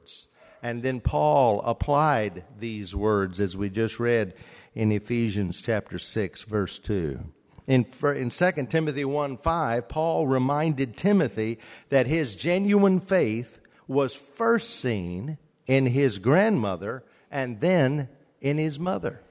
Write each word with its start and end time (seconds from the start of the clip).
words. 0.00 0.28
And 0.62 0.82
then 0.82 1.00
Paul 1.00 1.62
applied 1.62 2.44
these 2.58 2.94
words 2.94 3.40
as 3.40 3.56
we 3.56 3.70
just 3.70 3.98
read 3.98 4.34
in 4.74 4.92
Ephesians 4.92 5.60
chapter 5.60 5.98
6 5.98 6.42
verse 6.42 6.78
2. 6.78 7.20
In, 7.66 7.86
in 8.02 8.30
2 8.30 8.52
Timothy 8.68 9.04
1 9.04 9.36
5, 9.36 9.88
Paul 9.88 10.26
reminded 10.26 10.96
Timothy 10.96 11.58
that 11.88 12.06
his 12.06 12.34
genuine 12.34 13.00
faith 13.00 13.60
was 13.86 14.14
first 14.14 14.80
seen 14.80 15.38
in 15.66 15.86
his 15.86 16.18
grandmother 16.18 17.04
and 17.30 17.60
then 17.60 18.08
in 18.40 18.58
his 18.58 18.78
mother. 18.78 19.22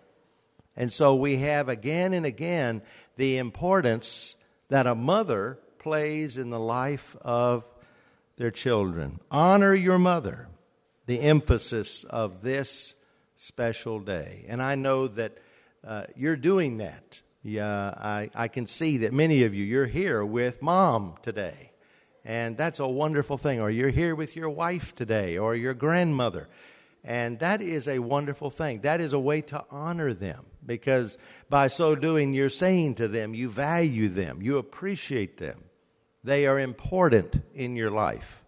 And 0.75 0.91
so 0.93 1.15
we 1.15 1.37
have 1.37 1.67
again 1.67 2.13
and 2.13 2.25
again 2.25 2.81
the 3.17 3.37
importance 3.37 4.35
that 4.69 4.87
a 4.87 4.95
mother 4.95 5.59
plays 5.79 6.37
in 6.37 6.49
the 6.49 6.59
life 6.59 7.15
of 7.21 7.65
their 8.39 8.51
children. 8.51 9.19
Honor 9.29 9.75
your 9.75 9.99
mother, 9.99 10.48
the 11.09 11.21
emphasis 11.21 12.03
of 12.03 12.43
this 12.43 12.93
special 13.35 13.99
day. 13.99 14.45
And 14.47 14.61
I 14.61 14.75
know 14.75 15.07
that 15.07 15.39
uh, 15.83 16.03
you're 16.15 16.35
doing 16.35 16.77
that. 16.77 17.19
Yeah, 17.41 17.95
I, 17.97 18.29
I 18.35 18.47
can 18.47 18.67
see 18.67 18.97
that 18.97 19.11
many 19.11 19.41
of 19.41 19.55
you, 19.55 19.63
you're 19.63 19.87
here 19.87 20.23
with 20.23 20.61
mom 20.61 21.15
today. 21.23 21.71
And 22.23 22.55
that's 22.55 22.79
a 22.79 22.87
wonderful 22.87 23.39
thing. 23.39 23.59
Or 23.59 23.71
you're 23.71 23.89
here 23.89 24.13
with 24.13 24.35
your 24.35 24.51
wife 24.51 24.93
today 24.93 25.39
or 25.39 25.55
your 25.55 25.73
grandmother. 25.73 26.47
And 27.03 27.39
that 27.39 27.63
is 27.63 27.87
a 27.87 27.97
wonderful 27.97 28.51
thing. 28.51 28.81
That 28.81 29.01
is 29.01 29.13
a 29.13 29.19
way 29.19 29.41
to 29.41 29.65
honor 29.71 30.13
them 30.13 30.45
because 30.63 31.17
by 31.49 31.69
so 31.69 31.95
doing, 31.95 32.35
you're 32.35 32.49
saying 32.49 32.95
to 32.95 33.07
them, 33.07 33.33
you 33.33 33.49
value 33.49 34.09
them, 34.09 34.43
you 34.43 34.59
appreciate 34.59 35.39
them. 35.39 35.63
They 36.23 36.45
are 36.45 36.59
important 36.59 37.41
in 37.55 37.75
your 37.75 37.89
life. 37.89 38.38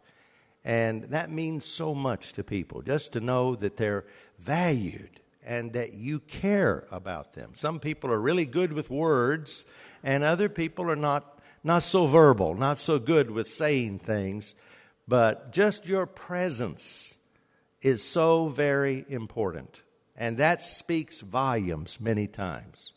And 0.63 1.05
that 1.05 1.31
means 1.31 1.65
so 1.65 1.95
much 1.95 2.33
to 2.33 2.43
people, 2.43 2.81
just 2.81 3.13
to 3.13 3.19
know 3.19 3.55
that 3.55 3.77
they're 3.77 4.05
valued 4.37 5.19
and 5.43 5.73
that 5.73 5.93
you 5.93 6.19
care 6.19 6.85
about 6.91 7.33
them. 7.33 7.51
Some 7.55 7.79
people 7.79 8.11
are 8.11 8.19
really 8.19 8.45
good 8.45 8.73
with 8.73 8.89
words, 8.91 9.65
and 10.03 10.23
other 10.23 10.49
people 10.49 10.89
are 10.89 10.95
not, 10.95 11.39
not 11.63 11.81
so 11.81 12.05
verbal, 12.05 12.53
not 12.53 12.77
so 12.77 12.99
good 12.99 13.31
with 13.31 13.47
saying 13.47 13.99
things. 13.99 14.53
But 15.07 15.51
just 15.51 15.87
your 15.87 16.05
presence 16.05 17.15
is 17.81 18.03
so 18.03 18.47
very 18.49 19.03
important. 19.09 19.81
And 20.15 20.37
that 20.37 20.61
speaks 20.61 21.21
volumes 21.21 21.99
many 21.99 22.27
times. 22.27 22.93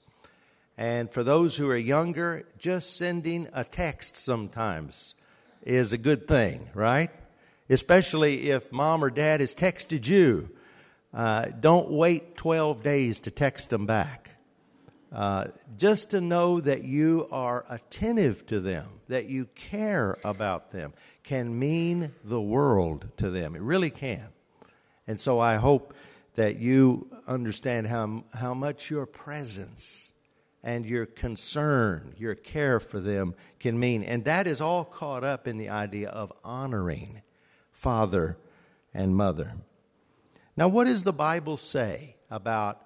And 0.76 1.10
for 1.10 1.22
those 1.22 1.56
who 1.56 1.70
are 1.70 1.76
younger, 1.76 2.46
just 2.58 2.96
sending 2.96 3.48
a 3.54 3.64
text 3.64 4.16
sometimes 4.18 5.14
is 5.62 5.94
a 5.94 5.98
good 5.98 6.28
thing, 6.28 6.68
right? 6.74 7.10
Especially 7.68 8.50
if 8.50 8.70
mom 8.70 9.02
or 9.02 9.10
dad 9.10 9.40
has 9.40 9.54
texted 9.54 10.06
you. 10.06 10.50
Uh, 11.12 11.46
don't 11.60 11.90
wait 11.90 12.36
12 12.36 12.82
days 12.82 13.20
to 13.20 13.30
text 13.30 13.70
them 13.70 13.86
back. 13.86 14.30
Uh, 15.12 15.46
just 15.78 16.10
to 16.10 16.20
know 16.20 16.60
that 16.60 16.82
you 16.82 17.28
are 17.30 17.64
attentive 17.68 18.44
to 18.46 18.58
them, 18.58 18.88
that 19.06 19.26
you 19.26 19.46
care 19.54 20.18
about 20.24 20.72
them, 20.72 20.92
can 21.22 21.56
mean 21.56 22.12
the 22.24 22.40
world 22.40 23.06
to 23.16 23.30
them. 23.30 23.54
It 23.54 23.62
really 23.62 23.90
can. 23.90 24.26
And 25.06 25.18
so 25.20 25.38
I 25.38 25.54
hope 25.54 25.94
that 26.34 26.56
you 26.56 27.08
understand 27.28 27.86
how, 27.86 28.24
how 28.34 28.54
much 28.54 28.90
your 28.90 29.06
presence 29.06 30.10
and 30.64 30.84
your 30.84 31.06
concern, 31.06 32.14
your 32.18 32.34
care 32.34 32.80
for 32.80 32.98
them 32.98 33.34
can 33.60 33.78
mean. 33.78 34.02
And 34.02 34.24
that 34.24 34.48
is 34.48 34.60
all 34.60 34.84
caught 34.84 35.22
up 35.22 35.46
in 35.46 35.58
the 35.58 35.68
idea 35.68 36.08
of 36.08 36.32
honoring 36.42 37.22
father 37.84 38.38
and 38.94 39.14
mother. 39.14 39.52
Now, 40.56 40.68
what 40.68 40.84
does 40.84 41.04
the 41.04 41.12
Bible 41.12 41.58
say 41.58 42.16
about 42.30 42.80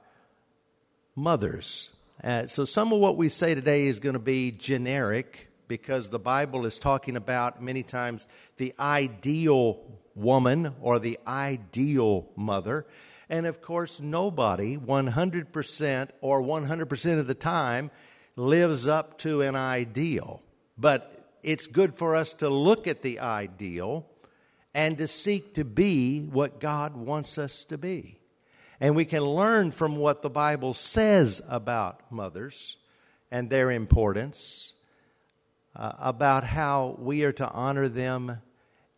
mothers? 1.15 1.91
Uh, 2.25 2.49
so, 2.49 2.65
some 2.65 2.93
of 2.93 2.99
what 2.99 3.17
we 3.17 3.29
say 3.29 3.55
today 3.55 3.87
is 3.87 4.01
going 4.01 4.15
to 4.15 4.19
be 4.19 4.51
generic 4.51 5.51
because 5.69 6.11
the 6.11 6.19
Bible 6.19 6.67
is 6.67 6.81
talking 6.81 7.15
about 7.15 7.63
many 7.63 7.85
times 7.85 8.27
the 8.57 8.75
ideal 8.81 9.79
woman 10.17 10.75
or 10.81 10.99
the 10.99 11.17
ideal 11.29 12.27
mother. 12.35 12.85
And 13.29 13.47
of 13.47 13.61
course, 13.61 14.01
nobody 14.01 14.77
100% 14.77 16.09
or 16.21 16.43
100% 16.43 17.19
of 17.21 17.27
the 17.29 17.35
time 17.35 17.93
lives 18.35 18.89
up 18.89 19.19
to 19.19 19.43
an 19.43 19.55
ideal. 19.55 20.43
But 20.77 21.31
it's 21.45 21.69
good 21.69 21.95
for 21.95 22.17
us 22.17 22.35
to 22.35 22.49
look 22.49 22.89
at 22.89 23.03
the 23.03 23.21
ideal 23.21 24.05
and 24.75 24.99
to 24.99 25.09
seek 25.09 25.55
to 25.55 25.65
be 25.65 26.21
what 26.21 26.61
God 26.61 26.97
wants 26.97 27.39
us 27.39 27.65
to 27.65 27.79
be. 27.79 28.19
And 28.81 28.95
we 28.95 29.05
can 29.05 29.23
learn 29.23 29.71
from 29.73 29.97
what 29.97 30.23
the 30.23 30.31
Bible 30.31 30.73
says 30.73 31.43
about 31.49 32.13
mothers 32.13 32.77
and 33.31 33.51
their 33.51 33.71
importance, 33.71 34.75
uh, 35.75 35.93
about 35.99 36.45
how 36.45 36.97
we 36.99 37.25
are 37.25 37.33
to 37.33 37.51
honor 37.51 37.89
them 37.89 38.41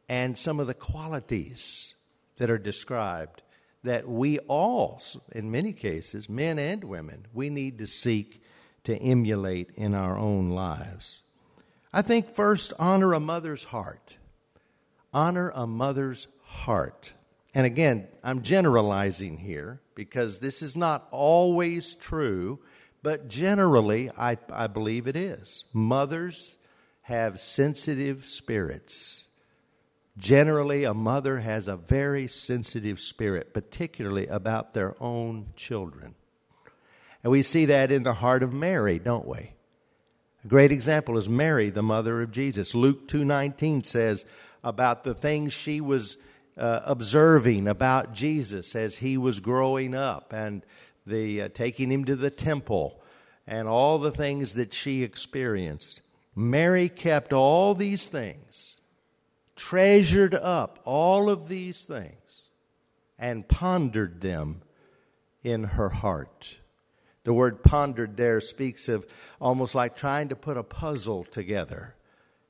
and 0.08 0.36
some 0.36 0.60
of 0.60 0.66
the 0.66 0.74
qualities 0.74 1.94
that 2.36 2.50
are 2.50 2.58
described 2.58 3.42
that 3.82 4.08
we 4.08 4.38
all, 4.40 5.00
in 5.32 5.50
many 5.50 5.72
cases, 5.72 6.28
men 6.28 6.58
and 6.58 6.84
women, 6.84 7.26
we 7.32 7.48
need 7.48 7.78
to 7.78 7.86
seek 7.86 8.42
to 8.84 8.96
emulate 8.96 9.70
in 9.76 9.94
our 9.94 10.18
own 10.18 10.50
lives. 10.50 11.22
I 11.92 12.02
think 12.02 12.34
first, 12.34 12.72
honor 12.78 13.14
a 13.14 13.20
mother's 13.20 13.64
heart. 13.64 14.18
Honor 15.12 15.50
a 15.54 15.66
mother's 15.66 16.28
heart. 16.42 17.12
And 17.54 17.66
again, 17.66 18.06
I'm 18.22 18.42
generalizing 18.42 19.38
here 19.38 19.80
because 19.94 20.38
this 20.38 20.62
is 20.62 20.76
not 20.76 21.08
always 21.10 21.94
true, 21.96 22.60
but 23.02 23.28
generally, 23.28 24.10
I, 24.16 24.38
I 24.52 24.66
believe 24.66 25.06
it 25.06 25.16
is. 25.16 25.64
Mothers 25.72 26.56
have 27.02 27.40
sensitive 27.40 28.24
spirits. 28.24 29.24
Generally, 30.16 30.84
a 30.84 30.94
mother 30.94 31.38
has 31.38 31.66
a 31.66 31.76
very 31.76 32.28
sensitive 32.28 33.00
spirit, 33.00 33.54
particularly 33.54 34.26
about 34.26 34.74
their 34.74 34.94
own 35.02 35.46
children. 35.56 36.14
And 37.22 37.30
we 37.30 37.42
see 37.42 37.66
that 37.66 37.90
in 37.90 38.02
the 38.02 38.14
heart 38.14 38.42
of 38.42 38.52
Mary, 38.52 38.98
don't 38.98 39.26
we? 39.26 39.52
A 40.44 40.48
great 40.48 40.72
example 40.72 41.18
is 41.18 41.28
Mary, 41.28 41.70
the 41.70 41.82
mother 41.82 42.22
of 42.22 42.30
Jesus. 42.30 42.74
Luke 42.74 43.08
2:19 43.08 43.82
says 43.84 44.24
about 44.62 45.04
the 45.04 45.14
things 45.14 45.52
she 45.52 45.80
was 45.80 46.16
uh, 46.56 46.80
observing 46.84 47.68
about 47.68 48.12
Jesus 48.12 48.74
as 48.74 48.98
he 48.98 49.16
was 49.16 49.40
growing 49.40 49.94
up 49.94 50.32
and 50.32 50.62
the 51.06 51.42
uh, 51.42 51.48
taking 51.54 51.90
him 51.90 52.04
to 52.04 52.16
the 52.16 52.30
temple 52.30 53.00
and 53.46 53.66
all 53.66 53.98
the 53.98 54.12
things 54.12 54.54
that 54.54 54.72
she 54.72 55.02
experienced. 55.02 56.02
Mary 56.36 56.88
kept 56.88 57.32
all 57.32 57.74
these 57.74 58.06
things 58.06 58.80
treasured 59.60 60.34
up 60.34 60.78
all 60.84 61.28
of 61.28 61.48
these 61.48 61.84
things 61.84 62.42
and 63.18 63.46
pondered 63.46 64.22
them 64.22 64.62
in 65.44 65.64
her 65.64 65.90
heart. 65.90 66.56
The 67.24 67.34
word 67.34 67.62
pondered 67.62 68.16
there 68.16 68.40
speaks 68.40 68.88
of 68.88 69.06
almost 69.38 69.74
like 69.74 69.94
trying 69.94 70.30
to 70.30 70.36
put 70.36 70.56
a 70.56 70.62
puzzle 70.62 71.24
together. 71.24 71.94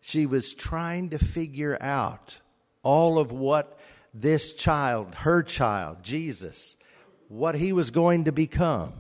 She 0.01 0.27
was 0.27 0.55
trying 0.55 1.11
to 1.11 1.19
figure 1.19 1.77
out 1.81 2.41
all 2.83 3.19
of 3.19 3.33
what 3.33 3.79
this 4.15 4.53
child, 4.53 5.15
her 5.17 5.43
child, 5.43 6.03
Jesus, 6.03 6.77
what 7.29 7.55
he 7.55 7.73
was 7.73 7.91
going 7.91 8.25
to 8.25 8.33
become. 8.33 8.93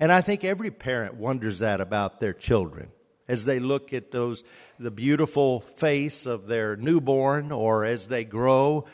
And 0.00 0.10
I 0.10 0.20
think 0.20 0.44
every 0.44 0.70
parent 0.70 1.14
wonders 1.14 1.60
that 1.60 1.80
about 1.80 2.20
their 2.20 2.32
children 2.32 2.90
as 3.28 3.44
they 3.44 3.58
look 3.58 3.92
at 3.92 4.10
those 4.10 4.44
the 4.78 4.90
beautiful 4.90 5.60
face 5.60 6.26
of 6.26 6.46
their 6.46 6.76
newborn 6.76 7.52
or 7.52 7.84
as 7.84 8.08
they 8.08 8.24
grow 8.24 8.84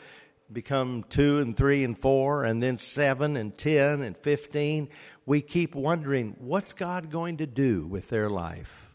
become 0.51 1.03
2 1.09 1.39
and 1.39 1.57
3 1.57 1.83
and 1.83 1.97
4 1.97 2.45
and 2.45 2.61
then 2.61 2.77
7 2.77 3.37
and 3.37 3.57
10 3.57 4.01
and 4.01 4.17
15 4.17 4.89
we 5.25 5.41
keep 5.41 5.75
wondering 5.75 6.35
what's 6.39 6.73
God 6.73 7.09
going 7.09 7.37
to 7.37 7.47
do 7.47 7.85
with 7.85 8.09
their 8.09 8.29
life? 8.29 8.89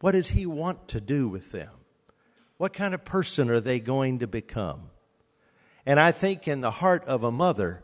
What 0.00 0.12
does 0.12 0.28
he 0.28 0.46
want 0.46 0.88
to 0.88 1.00
do 1.00 1.28
with 1.28 1.50
them 1.52 1.70
what 2.58 2.72
kind 2.72 2.94
of 2.94 3.04
person 3.04 3.50
are 3.50 3.60
they 3.60 3.80
going 3.80 4.18
to 4.20 4.26
become 4.26 4.90
and 5.86 5.98
i 5.98 6.12
think 6.12 6.46
in 6.46 6.60
the 6.60 6.70
heart 6.70 7.04
of 7.06 7.24
a 7.24 7.32
mother 7.32 7.82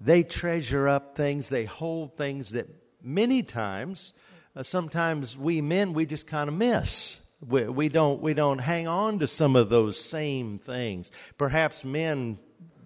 they 0.00 0.22
treasure 0.22 0.88
up 0.88 1.16
things 1.16 1.48
they 1.48 1.64
hold 1.64 2.16
things 2.16 2.50
that 2.50 2.66
many 3.02 3.42
times 3.42 4.12
uh, 4.56 4.62
sometimes 4.62 5.38
we 5.38 5.60
men 5.60 5.92
we 5.92 6.06
just 6.06 6.26
kind 6.26 6.48
of 6.48 6.54
miss. 6.54 7.20
We, 7.46 7.64
we 7.64 7.88
don't 7.88 8.20
we 8.20 8.34
don't 8.34 8.58
hang 8.58 8.88
on 8.88 9.20
to 9.20 9.26
some 9.26 9.56
of 9.56 9.68
those 9.68 9.98
same 9.98 10.58
things. 10.58 11.10
Perhaps 11.38 11.84
men 11.84 12.38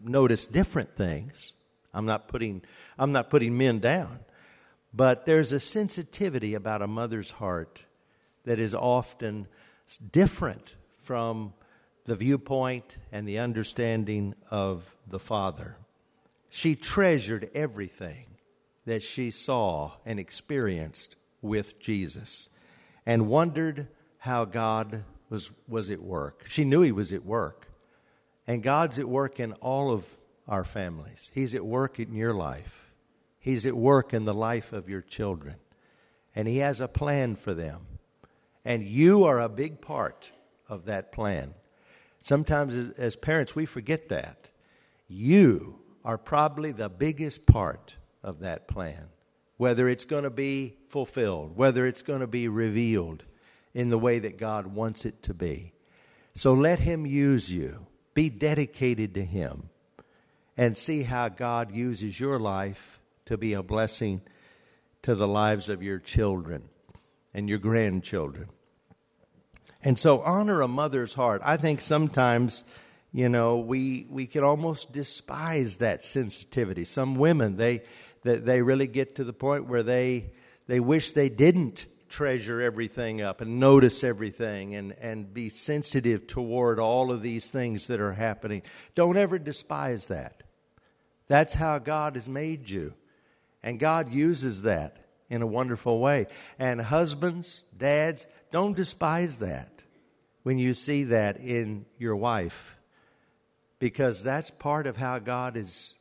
notice 0.03 0.47
different 0.47 0.95
things. 0.95 1.55
I'm 1.93 2.07
not 2.07 2.29
putting 2.29 2.63
I'm 2.99 3.13
not 3.13 3.31
putting 3.31 3.57
men 3.57 3.81
down, 3.81 4.21
but 4.93 5.27
there's 5.27 5.53
a 5.53 5.61
sensitivity 5.61 6.55
about 6.55 6.83
a 6.83 6.87
mother's 6.87 7.31
heart 7.31 7.85
that 8.45 8.59
is 8.59 8.75
often 8.75 9.49
different 10.13 10.77
from 11.05 11.53
the 12.07 12.17
viewpoint 12.17 12.97
and 13.13 13.29
the 13.29 13.39
understanding 13.39 14.35
of 14.51 14.85
the 15.07 15.19
Father. 15.19 15.77
She 16.51 16.75
treasured 16.75 17.51
everything 17.55 18.27
that 18.87 19.03
she 19.03 19.31
saw 19.31 19.93
and 20.05 20.19
experienced 20.19 21.17
with 21.41 21.79
Jesus 21.79 22.49
and 23.07 23.29
wondered 23.29 23.89
how 24.19 24.45
God 24.45 25.05
was, 25.29 25.51
was 25.69 25.91
at 25.91 26.03
work. 26.03 26.45
She 26.49 26.65
knew 26.65 26.83
He 26.83 26.93
was 26.93 27.13
at 27.13 27.25
work. 27.25 27.69
And 28.47 28.63
God's 28.63 28.99
at 28.99 29.09
work 29.09 29.41
in 29.41 29.53
all 29.55 29.91
of 29.91 30.07
our 30.47 30.65
families. 30.65 31.31
He's 31.35 31.55
at 31.55 31.65
work 31.65 31.99
in 31.99 32.15
your 32.15 32.35
life, 32.35 32.93
He's 33.39 33.67
at 33.67 33.77
work 33.77 34.15
in 34.15 34.25
the 34.25 34.35
life 34.35 34.73
of 34.73 34.89
your 34.89 35.03
children. 35.03 35.57
And 36.35 36.49
He 36.49 36.59
has 36.59 36.81
a 36.81 36.89
plan 36.89 37.37
for 37.37 37.55
them. 37.55 37.87
And 38.65 38.83
you 38.85 39.25
are 39.25 39.41
a 39.41 39.49
big 39.49 39.81
part 39.81 40.31
of 40.69 40.87
that 40.87 41.13
plan. 41.13 41.55
Sometimes, 42.21 42.93
as, 42.99 43.17
parents, 43.17 43.55
we 43.55 43.67
forget 43.67 44.09
that. 44.09 44.51
You 45.09 45.79
are 46.05 46.19
probably 46.19 46.73
the 46.73 46.89
biggest 46.89 47.47
part 47.47 47.97
of 48.23 48.41
that 48.41 48.67
plan, 48.67 49.09
whether 49.57 49.89
it's 49.89 50.05
going 50.05 50.25
to 50.25 50.31
be 50.31 50.77
fulfilled, 50.89 51.57
whether 51.57 51.87
it's 51.87 52.03
going 52.03 52.21
to 52.21 52.27
be 52.27 52.49
revealed 52.49 53.25
in 53.75 53.91
the 53.91 53.99
way 53.99 54.19
that 54.19 54.39
God 54.39 54.67
wants 54.67 55.05
it 55.05 55.23
to 55.25 55.35
be. 55.35 55.73
So 56.35 56.55
let 56.55 56.81
Him 56.81 57.07
use 57.07 57.53
you. 57.53 57.87
Be 58.15 58.31
dedicated 58.31 59.15
to 59.15 59.25
Him 59.25 59.69
and 60.57 60.79
see 60.79 61.03
how 61.03 61.29
God 61.29 61.73
uses 61.73 62.19
your 62.19 62.39
life 62.39 63.01
to 63.27 63.37
be 63.37 63.53
a 63.53 63.63
blessing 63.63 64.23
to 65.03 65.15
the 65.15 65.29
lives 65.29 65.69
of 65.69 65.83
your 65.83 65.99
children 65.99 66.69
and 67.35 67.49
your 67.49 67.59
grandchildren. 67.59 68.49
And 69.85 69.99
so 69.99 70.21
honor 70.21 70.63
a 70.63 70.69
mother's 70.69 71.13
heart. 71.13 71.43
I 71.45 71.59
think 71.59 71.83
sometimes, 71.83 72.65
you 73.13 73.29
know, 73.29 73.59
we 73.59 74.07
we 74.09 74.27
can 74.27 74.43
almost 74.43 74.93
despise 74.93 75.77
that 75.77 76.03
sensitivity. 76.03 76.85
Some 76.85 77.17
women, 77.17 77.57
they 77.57 77.83
that 78.23 78.47
they 78.47 78.63
really 78.63 78.87
get 78.87 79.17
to 79.17 79.25
the 79.25 79.35
point 79.35 79.69
where 79.69 79.83
they 79.83 80.33
they 80.67 80.81
wish 80.81 81.13
they 81.13 81.29
didn't 81.29 81.85
treasure 82.09 82.63
everything 82.63 83.21
up 83.21 83.43
and 83.43 83.61
notice 83.61 84.03
everything 84.03 84.75
and, 84.75 84.93
and 85.01 85.35
be 85.35 85.49
sensitive 85.49 86.27
toward 86.27 86.79
all 86.79 87.11
of 87.13 87.21
these 87.21 87.51
things 87.51 87.89
that 87.89 88.01
are 88.01 88.13
happening. 88.13 88.63
Don't 88.95 89.17
ever 89.17 89.39
despise 89.39 90.07
that. 90.07 90.45
That's 91.27 91.55
how 91.55 91.79
God 91.79 92.15
has 92.15 92.29
made 92.29 92.71
you. 92.71 92.95
And 93.63 93.81
God 93.81 94.13
uses 94.13 94.63
that 94.63 95.05
in 95.29 95.43
a 95.43 95.47
wonderful 95.47 95.99
way. 95.99 96.27
And 96.59 96.81
husbands, 96.81 97.63
dads, 97.77 98.27
don't 98.51 98.77
despise 98.77 99.39
that 99.39 99.74
when 100.45 100.59
you 100.59 100.75
see 100.75 101.05
that 101.05 101.39
in 101.39 101.85
your 101.99 102.15
wife, 102.15 102.77
because 103.79 104.23
that's 104.23 104.51
part 104.51 104.87
of 104.87 104.97
how 104.97 105.19
God 105.19 105.57
is 105.57 105.95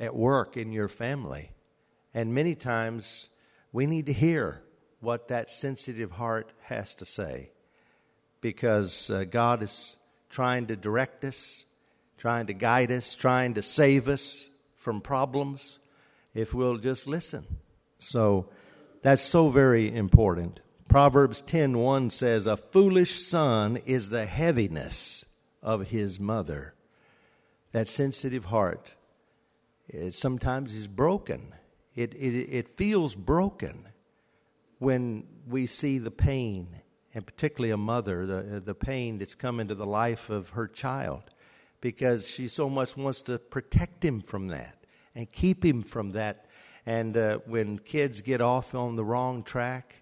at 0.00 0.16
work 0.16 0.56
in 0.56 0.72
your 0.72 0.88
family. 0.88 1.50
And 2.14 2.32
many 2.32 2.54
times 2.54 3.28
we 3.72 3.86
need 3.86 4.06
to 4.06 4.12
hear 4.12 4.62
what 5.00 5.28
that 5.28 5.50
sensitive 5.50 6.12
heart 6.12 6.52
has 6.62 6.94
to 6.94 7.04
say, 7.04 7.50
because 8.40 9.10
uh, 9.10 9.24
God 9.24 9.62
is 9.62 9.96
trying 10.30 10.66
to 10.68 10.76
direct 10.76 11.24
us, 11.24 11.64
trying 12.16 12.46
to 12.46 12.54
guide 12.54 12.90
us, 12.90 13.14
trying 13.14 13.54
to 13.54 13.62
save 13.62 14.08
us 14.08 14.48
from 14.76 15.00
problems 15.00 15.80
if 16.34 16.54
we'll 16.54 16.78
just 16.78 17.06
listen. 17.06 17.44
So 17.98 18.48
that's 19.02 19.22
so 19.22 19.50
very 19.50 19.94
important. 19.94 20.60
Proverbs 20.88 21.42
10:1 21.42 22.10
says 22.10 22.46
a 22.46 22.56
foolish 22.56 23.20
son 23.20 23.76
is 23.84 24.08
the 24.08 24.24
heaviness 24.24 25.26
of 25.62 25.88
his 25.88 26.18
mother. 26.18 26.74
That 27.72 27.88
sensitive 27.88 28.46
heart 28.46 28.94
it 29.86 30.14
sometimes 30.14 30.74
is 30.74 30.88
broken. 30.88 31.54
It, 31.94 32.14
it, 32.14 32.48
it 32.50 32.76
feels 32.76 33.16
broken 33.16 33.88
when 34.78 35.24
we 35.46 35.66
see 35.66 35.98
the 35.98 36.10
pain, 36.10 36.80
and 37.14 37.26
particularly 37.26 37.70
a 37.70 37.76
mother, 37.76 38.24
the, 38.24 38.60
the 38.60 38.74
pain 38.74 39.18
that's 39.18 39.34
come 39.34 39.60
into 39.60 39.74
the 39.74 39.86
life 39.86 40.30
of 40.30 40.50
her 40.50 40.66
child, 40.68 41.24
because 41.82 42.28
she 42.28 42.48
so 42.48 42.68
much 42.70 42.96
wants 42.96 43.20
to 43.22 43.38
protect 43.38 44.02
him 44.02 44.22
from 44.22 44.48
that 44.48 44.84
and 45.14 45.30
keep 45.32 45.62
him 45.62 45.82
from 45.82 46.12
that. 46.12 46.46
And 46.86 47.14
uh, 47.16 47.40
when 47.44 47.78
kids 47.78 48.22
get 48.22 48.40
off 48.40 48.74
on 48.74 48.96
the 48.96 49.04
wrong 49.04 49.42
track, 49.42 49.96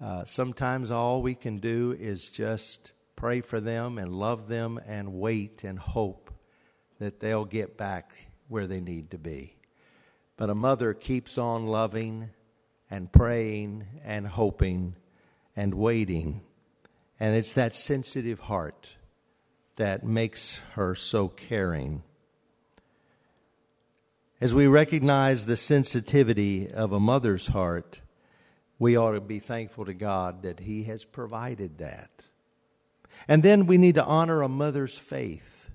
uh, 0.00 0.24
sometimes 0.24 0.90
all 0.90 1.22
we 1.22 1.34
can 1.34 1.58
do 1.58 1.96
is 1.98 2.28
just 2.30 2.92
pray 3.16 3.40
for 3.40 3.60
them 3.60 3.98
and 3.98 4.12
love 4.12 4.46
them 4.48 4.78
and 4.86 5.14
wait 5.14 5.64
and 5.64 5.78
hope 5.78 6.32
that 7.00 7.20
they'll 7.20 7.44
get 7.44 7.76
back 7.76 8.12
where 8.48 8.66
they 8.66 8.80
need 8.80 9.10
to 9.10 9.18
be. 9.18 9.56
But 10.36 10.50
a 10.50 10.54
mother 10.54 10.94
keeps 10.94 11.36
on 11.36 11.66
loving 11.66 12.30
and 12.90 13.10
praying 13.10 13.86
and 14.04 14.26
hoping 14.26 14.94
and 15.56 15.74
waiting. 15.74 16.42
And 17.18 17.34
it's 17.34 17.52
that 17.54 17.74
sensitive 17.74 18.38
heart 18.38 18.90
that 19.76 20.04
makes 20.04 20.60
her 20.74 20.94
so 20.94 21.28
caring. 21.28 22.04
As 24.40 24.54
we 24.54 24.68
recognize 24.68 25.46
the 25.46 25.56
sensitivity 25.56 26.70
of 26.70 26.92
a 26.92 27.00
mother's 27.00 27.48
heart, 27.48 28.00
we 28.78 28.96
ought 28.96 29.12
to 29.12 29.20
be 29.20 29.40
thankful 29.40 29.84
to 29.86 29.94
God 29.94 30.42
that 30.42 30.60
He 30.60 30.84
has 30.84 31.04
provided 31.04 31.78
that. 31.78 32.10
And 33.26 33.42
then 33.42 33.66
we 33.66 33.78
need 33.78 33.96
to 33.96 34.04
honor 34.04 34.42
a 34.42 34.48
mother's 34.48 34.96
faith. 34.96 35.70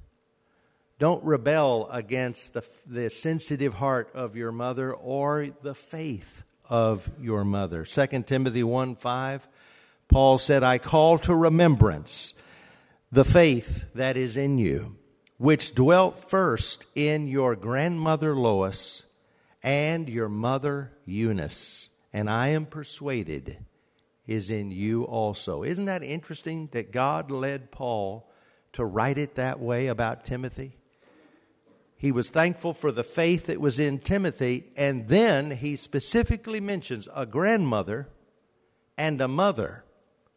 Don't 0.99 1.23
rebel 1.23 1.89
against 1.91 2.53
the, 2.53 2.63
the 2.85 3.09
sensitive 3.09 3.73
heart 3.73 4.09
of 4.13 4.35
your 4.35 4.51
mother 4.51 4.93
or 4.93 5.49
the 5.61 5.75
faith 5.75 6.43
of 6.69 7.09
your 7.19 7.43
mother. 7.43 7.83
2 7.83 8.23
Timothy 8.23 8.63
1 8.63 8.95
5, 8.95 9.47
Paul 10.07 10.37
said, 10.37 10.63
I 10.63 10.77
call 10.77 11.19
to 11.19 11.35
remembrance 11.35 12.33
the 13.11 13.25
faith 13.25 13.85
that 13.95 14.15
is 14.15 14.37
in 14.37 14.57
you, 14.57 14.95
which 15.37 15.75
dwelt 15.75 16.29
first 16.29 16.85
in 16.95 17.27
your 17.27 17.55
grandmother 17.55 18.35
Lois 18.35 19.03
and 19.61 20.07
your 20.07 20.29
mother 20.29 20.93
Eunice 21.05 21.89
and 22.13 22.29
I 22.29 22.49
am 22.49 22.65
persuaded 22.65 23.57
is 24.25 24.49
in 24.49 24.71
you 24.71 25.03
also. 25.03 25.63
Isn't 25.63 25.85
that 25.85 26.03
interesting 26.03 26.69
that 26.71 26.91
God 26.91 27.31
led 27.31 27.71
Paul 27.71 28.29
to 28.73 28.85
write 28.85 29.17
it 29.17 29.35
that 29.35 29.59
way 29.59 29.87
about 29.87 30.23
Timothy? 30.23 30.77
He 31.97 32.11
was 32.11 32.29
thankful 32.29 32.73
for 32.73 32.91
the 32.91 33.03
faith 33.03 33.47
that 33.47 33.59
was 33.61 33.79
in 33.79 33.99
Timothy, 33.99 34.65
and 34.75 35.07
then 35.07 35.51
he 35.51 35.75
specifically 35.75 36.59
mentions 36.59 37.07
a 37.15 37.25
grandmother 37.25 38.09
and 38.97 39.19
a 39.21 39.27
mother 39.27 39.83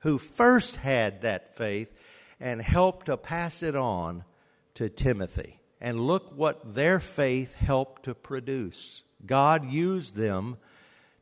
who 0.00 0.18
first 0.18 0.76
had 0.76 1.22
that 1.22 1.56
faith 1.56 1.92
and 2.38 2.62
helped 2.62 3.06
to 3.06 3.16
pass 3.16 3.62
it 3.62 3.74
on 3.74 4.24
to 4.74 4.88
Timothy. 4.88 5.60
And 5.80 6.06
look 6.06 6.32
what 6.34 6.74
their 6.74 7.00
faith 7.00 7.54
helped 7.54 8.04
to 8.04 8.14
produce. 8.14 9.02
God 9.24 9.64
used 9.64 10.14
them 10.14 10.56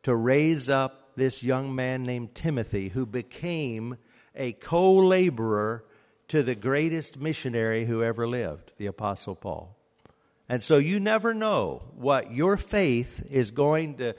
to 0.05 0.15
raise 0.15 0.69
up 0.69 1.17
this 1.17 1.43
young 1.43 1.75
man 1.75 2.05
named 2.05 2.35
Timothy, 2.35 2.89
who 2.89 3.07
became 3.07 3.97
a 4.35 4.53
co 4.53 4.95
laborer 4.95 5.85
to 6.29 6.43
the 6.43 6.55
greatest 6.55 7.19
missionary 7.19 7.85
who 7.85 8.03
ever 8.03 8.27
lived, 8.27 8.73
the 8.79 8.87
Apostle 8.87 9.35
Paul. 9.35 9.77
And 10.49 10.63
so 10.63 10.79
you 10.79 11.01
never 11.01 11.35
know 11.35 11.83
what 11.97 12.33
your 12.33 12.57
faith 12.57 13.27
is 13.31 13.51
going 13.51 13.97
to, 13.97 14.15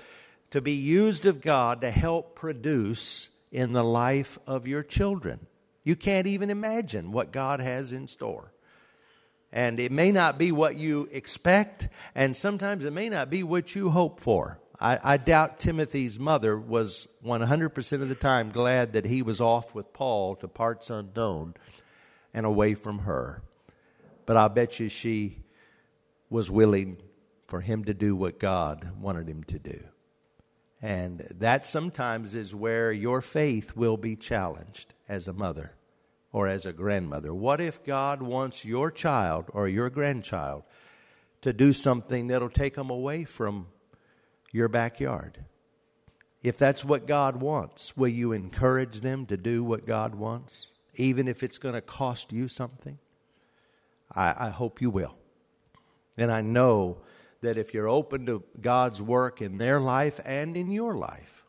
to 0.52 0.62
be 0.62 0.74
used 0.74 1.26
of 1.26 1.42
God 1.42 1.82
to 1.82 1.92
help 1.92 2.36
produce 2.36 3.30
in 3.52 3.74
the 3.74 3.84
life 3.84 4.40
of 4.48 4.68
your 4.68 4.84
children. 4.84 5.46
You 5.84 5.96
can't 5.96 6.28
even 6.28 6.50
imagine 6.50 7.12
what 7.12 7.32
God 7.32 7.60
has 7.60 7.92
in 7.92 8.08
store. 8.08 8.52
And 9.52 9.80
it 9.80 9.92
may 9.92 10.12
not 10.12 10.38
be 10.38 10.52
what 10.52 10.76
you 10.76 11.08
expect, 11.12 11.90
and 12.16 12.36
sometimes 12.36 12.86
it 12.86 12.92
may 12.92 13.08
not 13.08 13.30
be 13.30 13.44
what 13.44 13.76
you 13.76 13.90
hope 13.90 14.20
for. 14.20 14.60
I, 14.80 15.00
I 15.04 15.18
doubt 15.18 15.60
Timothy's 15.60 16.20
mother 16.20 16.58
was 16.58 17.08
100% 17.24 18.02
of 18.02 18.10
the 18.10 18.16
time 18.16 18.52
glad 18.52 18.94
that 18.94 19.06
he 19.06 19.22
was 19.22 19.40
off 19.40 19.74
with 19.74 19.94
Paul 19.94 20.36
to 20.38 20.48
parts 20.48 20.90
unknown 20.90 21.56
and 22.34 22.46
away 22.46 22.74
from 22.74 23.00
her. 23.00 23.42
But 24.26 24.38
I 24.38 24.48
bet 24.48 24.80
you 24.80 24.90
she 24.90 25.44
was 26.30 26.50
willing 26.50 26.98
for 27.48 27.62
him 27.62 27.86
to 27.86 27.94
do 27.94 28.16
what 28.16 28.40
God 28.40 28.92
wanted 29.00 29.30
him 29.30 29.44
to 29.46 29.60
do. 29.60 29.80
And 30.82 31.26
that 31.40 31.66
sometimes 31.66 32.36
is 32.36 32.54
where 32.54 32.92
your 32.92 33.22
faith 33.22 33.76
will 33.76 33.98
be 33.98 34.16
challenged 34.16 34.94
as 35.08 35.28
a 35.28 35.34
mother 35.34 35.74
or 36.32 36.48
as 36.48 36.66
a 36.66 36.74
grandmother. 36.74 37.34
What 37.34 37.62
if 37.62 37.84
God 37.84 38.22
wants 38.22 38.66
your 38.66 38.92
child 38.92 39.46
or 39.54 39.68
your 39.68 39.90
grandchild 39.90 40.64
to 41.42 41.54
do 41.54 41.72
something 41.72 42.28
that'll 42.28 42.50
take 42.50 42.76
them 42.76 42.90
away 42.90 43.24
from 43.24 43.68
your 44.56 44.70
backyard. 44.70 45.44
If 46.42 46.58
that's 46.58 46.86
what 46.86 47.08
God 47.08 47.38
wants, 47.38 47.98
will 47.98 48.08
you 48.08 48.32
encourage 48.32 49.02
them 49.02 49.26
to 49.26 49.36
do 49.36 49.64
what 49.64 49.86
God 49.86 50.16
wants, 50.16 50.68
even 50.96 51.28
if 51.28 51.44
it's 51.44 51.58
going 51.58 51.76
to 51.76 51.82
cost 51.82 52.32
you 52.32 52.48
something? 52.48 52.98
I, 54.14 54.48
I 54.48 54.50
hope 54.50 54.82
you 54.82 54.90
will. 54.90 55.18
And 56.18 56.32
I 56.32 56.42
know 56.42 57.02
that 57.42 57.58
if 57.58 57.74
you're 57.74 57.90
open 57.90 58.26
to 58.28 58.44
God's 58.62 59.02
work 59.02 59.42
in 59.42 59.58
their 59.58 59.80
life 59.80 60.22
and 60.24 60.56
in 60.56 60.72
your 60.72 60.96
life, 60.96 61.44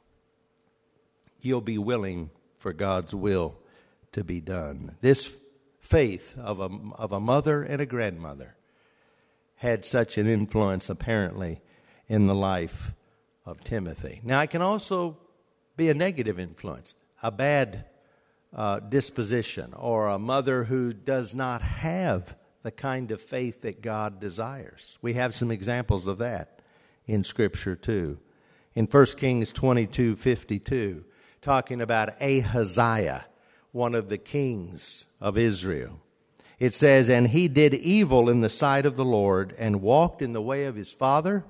you'll 1.40 1.60
be 1.60 1.78
willing 1.78 2.30
for 2.58 2.72
God's 2.72 3.14
will 3.14 3.56
to 4.12 4.25
be 4.25 4.40
done. 4.40 4.96
This 5.00 5.30
faith 5.78 6.36
of 6.36 6.58
a, 6.58 6.70
of 6.96 7.12
a 7.12 7.20
mother 7.20 7.62
and 7.62 7.80
a 7.80 7.86
grandmother 7.86 8.56
had 9.56 9.86
such 9.86 10.18
an 10.18 10.26
influence, 10.26 10.90
apparently, 10.90 11.60
in 12.08 12.26
the 12.26 12.34
life 12.34 12.92
of 13.44 13.62
Timothy. 13.64 14.20
Now, 14.25 14.40
it 14.40 14.50
can 14.50 14.62
also 14.62 15.16
be 15.76 15.88
a 15.88 15.94
negative 15.94 16.38
influence, 16.38 16.94
a 17.22 17.30
bad 17.30 17.84
uh, 18.54 18.80
disposition, 18.80 19.75
or 19.75 20.08
a 20.08 20.18
mother 20.18 20.64
who 20.64 20.92
does 20.92 21.34
not 21.34 21.62
have 21.62 22.36
the 22.62 22.70
kind 22.70 23.10
of 23.10 23.20
faith 23.20 23.62
that 23.62 23.82
God 23.82 24.20
desires. 24.20 24.98
We 25.02 25.14
have 25.14 25.34
some 25.34 25.50
examples 25.50 26.06
of 26.06 26.18
that 26.18 26.60
in 27.06 27.22
Scripture, 27.22 27.76
too. 27.76 28.18
In 28.75 28.86
1 28.86 29.06
Kings 29.18 29.52
22 29.52 30.16
52, 30.16 31.04
talking 31.40 31.80
about 31.80 32.20
Ahaziah, 32.20 33.26
one 33.72 33.94
of 33.94 34.08
the 34.08 34.18
kings 34.18 35.06
of 35.20 35.38
Israel. 35.38 36.00
It 36.58 36.75
says, 36.75 37.08
And 37.08 37.28
he 37.28 37.48
did 37.48 37.75
evil 37.75 38.28
in 38.28 38.40
the 38.40 38.48
sight 38.48 38.86
of 38.86 38.96
the 38.96 39.04
Lord, 39.04 39.54
and 39.58 39.82
walked 39.82 40.22
in 40.22 40.32
the 40.32 40.42
way 40.42 40.64
of 40.64 40.75
his 40.75 40.90
father, 40.90 41.44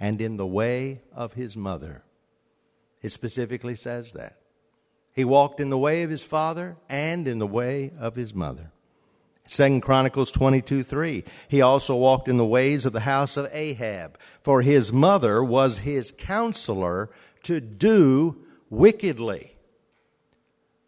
and 0.00 0.20
in 0.20 0.38
the 0.38 0.46
way 0.46 1.02
of 1.12 1.34
his 1.34 1.56
mother. 1.56 2.02
It 3.02 3.10
specifically 3.10 3.76
says 3.76 4.12
that. 4.12 4.38
He 5.12 5.24
walked 5.24 5.60
in 5.60 5.70
the 5.70 5.78
way 5.78 6.02
of 6.02 6.10
his 6.10 6.22
father 6.22 6.76
and 6.88 7.28
in 7.28 7.38
the 7.38 7.46
way 7.46 7.92
of 7.98 8.16
his 8.16 8.34
mother. 8.34 8.72
Second 9.46 9.82
Chronicles 9.82 10.30
22 10.30 10.82
3. 10.84 11.24
He 11.48 11.60
also 11.60 11.96
walked 11.96 12.28
in 12.28 12.36
the 12.36 12.44
ways 12.44 12.86
of 12.86 12.92
the 12.92 13.00
house 13.00 13.36
of 13.36 13.48
Ahab, 13.52 14.18
for 14.42 14.62
his 14.62 14.92
mother 14.92 15.42
was 15.42 15.78
his 15.78 16.12
counselor 16.16 17.10
to 17.42 17.60
do 17.60 18.44
wickedly. 18.70 19.56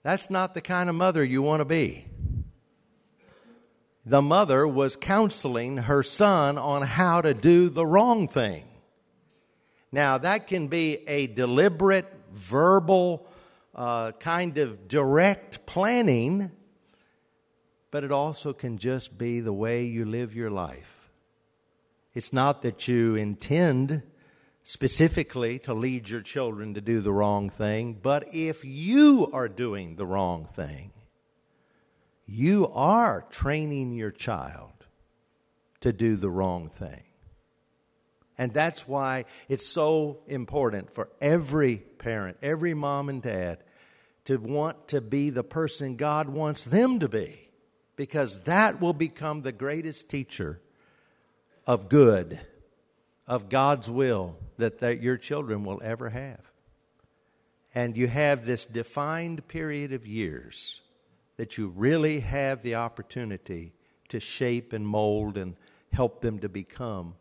That's 0.05 0.31
not 0.31 0.55
the 0.55 0.61
kind 0.61 0.89
of 0.89 0.95
mother 0.95 1.25
you 1.25 1.43
want 1.43 1.61
to 1.61 1.65
be. 1.65 2.07
The 4.07 4.23
mother 4.23 4.67
was 4.67 4.97
counseling 4.97 5.77
her 5.79 6.03
son 6.03 6.59
on 6.59 6.83
how 6.83 7.21
to 7.21 7.35
do 7.35 7.69
the 7.69 7.87
wrong 7.87 8.29
thing. 8.29 8.65
Now, 9.93 10.17
that 10.17 10.47
can 10.47 10.69
be 10.69 11.07
a 11.07 11.27
deliberate, 11.27 12.11
verbal, 12.33 13.29
uh, 13.75 14.13
kind 14.13 14.57
of 14.57 14.89
direct 14.89 15.67
planning, 15.67 16.51
but 17.91 18.03
it 18.03 18.11
also 18.11 18.55
can 18.55 18.79
just 18.79 19.19
be 19.19 19.41
the 19.41 19.53
way 19.53 19.85
you 19.85 20.07
live 20.07 20.35
your 20.35 20.51
life. 20.51 21.11
It's 22.15 22.33
not 22.33 22.63
that 22.63 22.89
you 22.89 23.17
intend 23.17 24.03
specifically 24.63 25.59
to 25.59 25.75
lead 25.75 26.09
your 26.09 26.23
children 26.23 26.73
to 26.73 26.81
do 26.81 27.01
the 27.01 27.13
wrong 27.13 27.51
thing, 27.51 27.99
but 28.01 28.33
if 28.33 28.65
you 28.65 29.29
are 29.33 29.49
doing 29.49 29.97
the 29.97 30.07
wrong 30.07 30.49
thing, 30.55 30.93
you 32.27 32.69
are 32.73 33.27
training 33.29 33.93
your 33.93 34.11
child 34.11 34.73
to 35.81 35.93
do 35.93 36.17
the 36.17 36.31
wrong 36.31 36.71
thing. 36.71 37.03
And 38.43 38.53
that's 38.53 38.89
why 38.89 39.27
it's 39.49 39.69
so 39.69 40.19
important 40.27 40.93
for 40.93 41.09
every 41.21 41.77
parent, 41.77 42.39
every 42.43 42.75
mom 42.75 43.09
and 43.09 43.23
dad, 43.23 43.63
to 44.25 44.37
want 44.37 44.89
to 44.89 45.01
be 45.01 45.31
the 45.31 45.45
person 45.45 45.95
God 45.95 46.29
wants 46.29 46.65
them 46.65 46.99
to 46.99 47.09
be, 47.09 47.49
because 47.95 48.43
that 48.43 48.81
will 48.81 48.95
become 48.95 49.43
the 49.43 49.53
greatest 49.53 50.09
teacher 50.09 50.61
of 51.69 51.89
good 51.89 52.41
of 53.29 53.49
God's 53.49 53.89
will 53.89 54.37
that, 54.57 54.81
that 54.81 55.01
your 55.01 55.19
children 55.19 55.63
will 55.63 55.81
ever 55.81 56.11
have. 56.11 56.41
And 57.77 57.97
you 57.97 58.09
have 58.09 58.45
this 58.45 58.67
defined 58.67 59.47
period 59.47 59.93
of 59.93 60.05
years 60.05 60.81
that 61.37 61.59
you 61.59 61.69
really 61.69 62.19
have 62.19 62.63
the 62.63 62.75
opportunity 62.75 63.73
to 64.09 64.19
shape 64.19 64.73
and 64.73 64.85
mold 64.85 65.39
and 65.39 65.55
help 65.93 66.23
them 66.23 66.41
to 66.41 66.49
become 66.49 67.15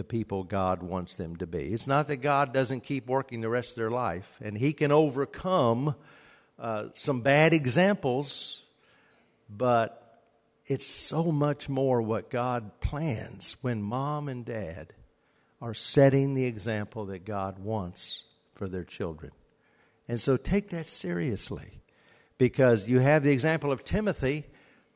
the 0.00 0.04
people 0.04 0.44
God 0.44 0.82
wants 0.82 1.16
them 1.16 1.36
to 1.36 1.46
be. 1.46 1.74
It's 1.74 1.86
not 1.86 2.06
that 2.06 2.22
God 2.22 2.54
doesn't 2.54 2.84
keep 2.84 3.06
working 3.06 3.42
the 3.42 3.50
rest 3.50 3.72
of 3.72 3.76
their 3.76 3.90
life, 3.90 4.40
and 4.42 4.56
He 4.56 4.72
can 4.72 4.92
overcome 4.92 5.94
uh, 6.58 6.86
some 6.94 7.20
bad 7.20 7.52
examples, 7.52 8.62
but 9.50 10.22
it's 10.64 10.86
so 10.86 11.30
much 11.30 11.68
more 11.68 12.00
what 12.00 12.30
God 12.30 12.80
plans 12.80 13.58
when 13.60 13.82
mom 13.82 14.30
and 14.30 14.42
dad 14.42 14.94
are 15.60 15.74
setting 15.74 16.32
the 16.32 16.46
example 16.46 17.04
that 17.06 17.26
God 17.26 17.58
wants 17.58 18.22
for 18.54 18.66
their 18.66 18.84
children. 18.84 19.32
And 20.08 20.18
so 20.18 20.38
take 20.38 20.70
that 20.70 20.86
seriously 20.86 21.82
because 22.38 22.88
you 22.88 23.00
have 23.00 23.22
the 23.22 23.32
example 23.32 23.70
of 23.70 23.84
Timothy, 23.84 24.44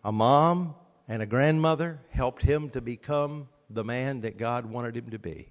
a 0.03 0.13
mom 0.13 0.75
and 1.07 1.21
a 1.21 1.27
grandmother 1.27 2.01
helped 2.09 2.41
him 2.41 2.71
to 2.71 2.81
become 2.81 3.49
the 3.75 3.85
man 3.85 4.23
that 4.23 4.39
God 4.39 4.67
wanted 4.67 4.97
him 4.97 5.11
to 5.11 5.19
be. 5.19 5.49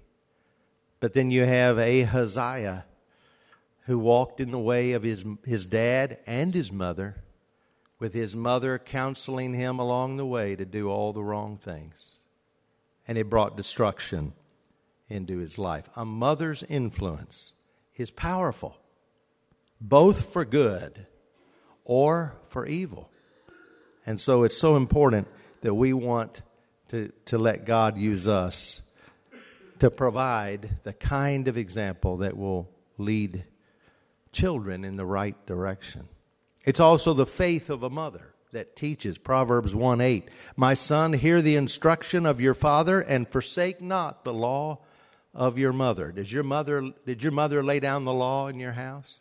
But 1.00 1.12
then 1.12 1.30
you 1.30 1.44
have 1.44 1.78
Ahaziah 1.78 2.86
who 3.86 3.98
walked 3.98 4.40
in 4.40 4.50
the 4.50 4.58
way 4.58 4.92
of 4.92 5.02
his, 5.02 5.24
his 5.44 5.66
dad 5.66 6.18
and 6.26 6.54
his 6.54 6.72
mother, 6.72 7.22
with 7.98 8.14
his 8.14 8.34
mother 8.34 8.78
counseling 8.78 9.52
him 9.52 9.78
along 9.78 10.16
the 10.16 10.26
way 10.26 10.56
to 10.56 10.64
do 10.64 10.88
all 10.88 11.12
the 11.12 11.22
wrong 11.22 11.58
things. 11.58 12.12
And 13.06 13.18
it 13.18 13.28
brought 13.28 13.56
destruction 13.56 14.32
into 15.08 15.38
his 15.38 15.58
life. 15.58 15.88
A 15.94 16.04
mother's 16.04 16.62
influence 16.62 17.52
is 17.96 18.10
powerful, 18.10 18.78
both 19.80 20.32
for 20.32 20.44
good 20.44 21.06
or 21.84 22.34
for 22.48 22.66
evil. 22.66 23.10
And 24.06 24.18
so 24.20 24.44
it's 24.44 24.56
so 24.56 24.76
important 24.76 25.28
that 25.60 25.74
we 25.74 25.92
want 25.92 26.42
to, 26.94 27.10
to 27.24 27.38
let 27.38 27.64
God 27.64 27.98
use 27.98 28.28
us 28.28 28.80
to 29.80 29.90
provide 29.90 30.70
the 30.84 30.92
kind 30.92 31.48
of 31.48 31.58
example 31.58 32.18
that 32.18 32.36
will 32.36 32.70
lead 32.98 33.44
children 34.30 34.84
in 34.84 34.94
the 34.94 35.04
right 35.04 35.34
direction. 35.44 36.06
It's 36.64 36.78
also 36.78 37.12
the 37.12 37.26
faith 37.26 37.68
of 37.68 37.82
a 37.82 37.90
mother 37.90 38.32
that 38.52 38.76
teaches 38.76 39.18
Proverbs 39.18 39.74
1 39.74 40.00
8. 40.00 40.28
My 40.54 40.74
son, 40.74 41.12
hear 41.14 41.42
the 41.42 41.56
instruction 41.56 42.26
of 42.26 42.40
your 42.40 42.54
father 42.54 43.00
and 43.00 43.28
forsake 43.28 43.82
not 43.82 44.22
the 44.22 44.32
law 44.32 44.78
of 45.34 45.58
your 45.58 45.72
mother. 45.72 46.12
Does 46.12 46.32
your 46.32 46.44
mother 46.44 46.92
did 47.04 47.24
your 47.24 47.32
mother 47.32 47.64
lay 47.64 47.80
down 47.80 48.04
the 48.04 48.14
law 48.14 48.46
in 48.46 48.60
your 48.60 48.70
house? 48.70 49.18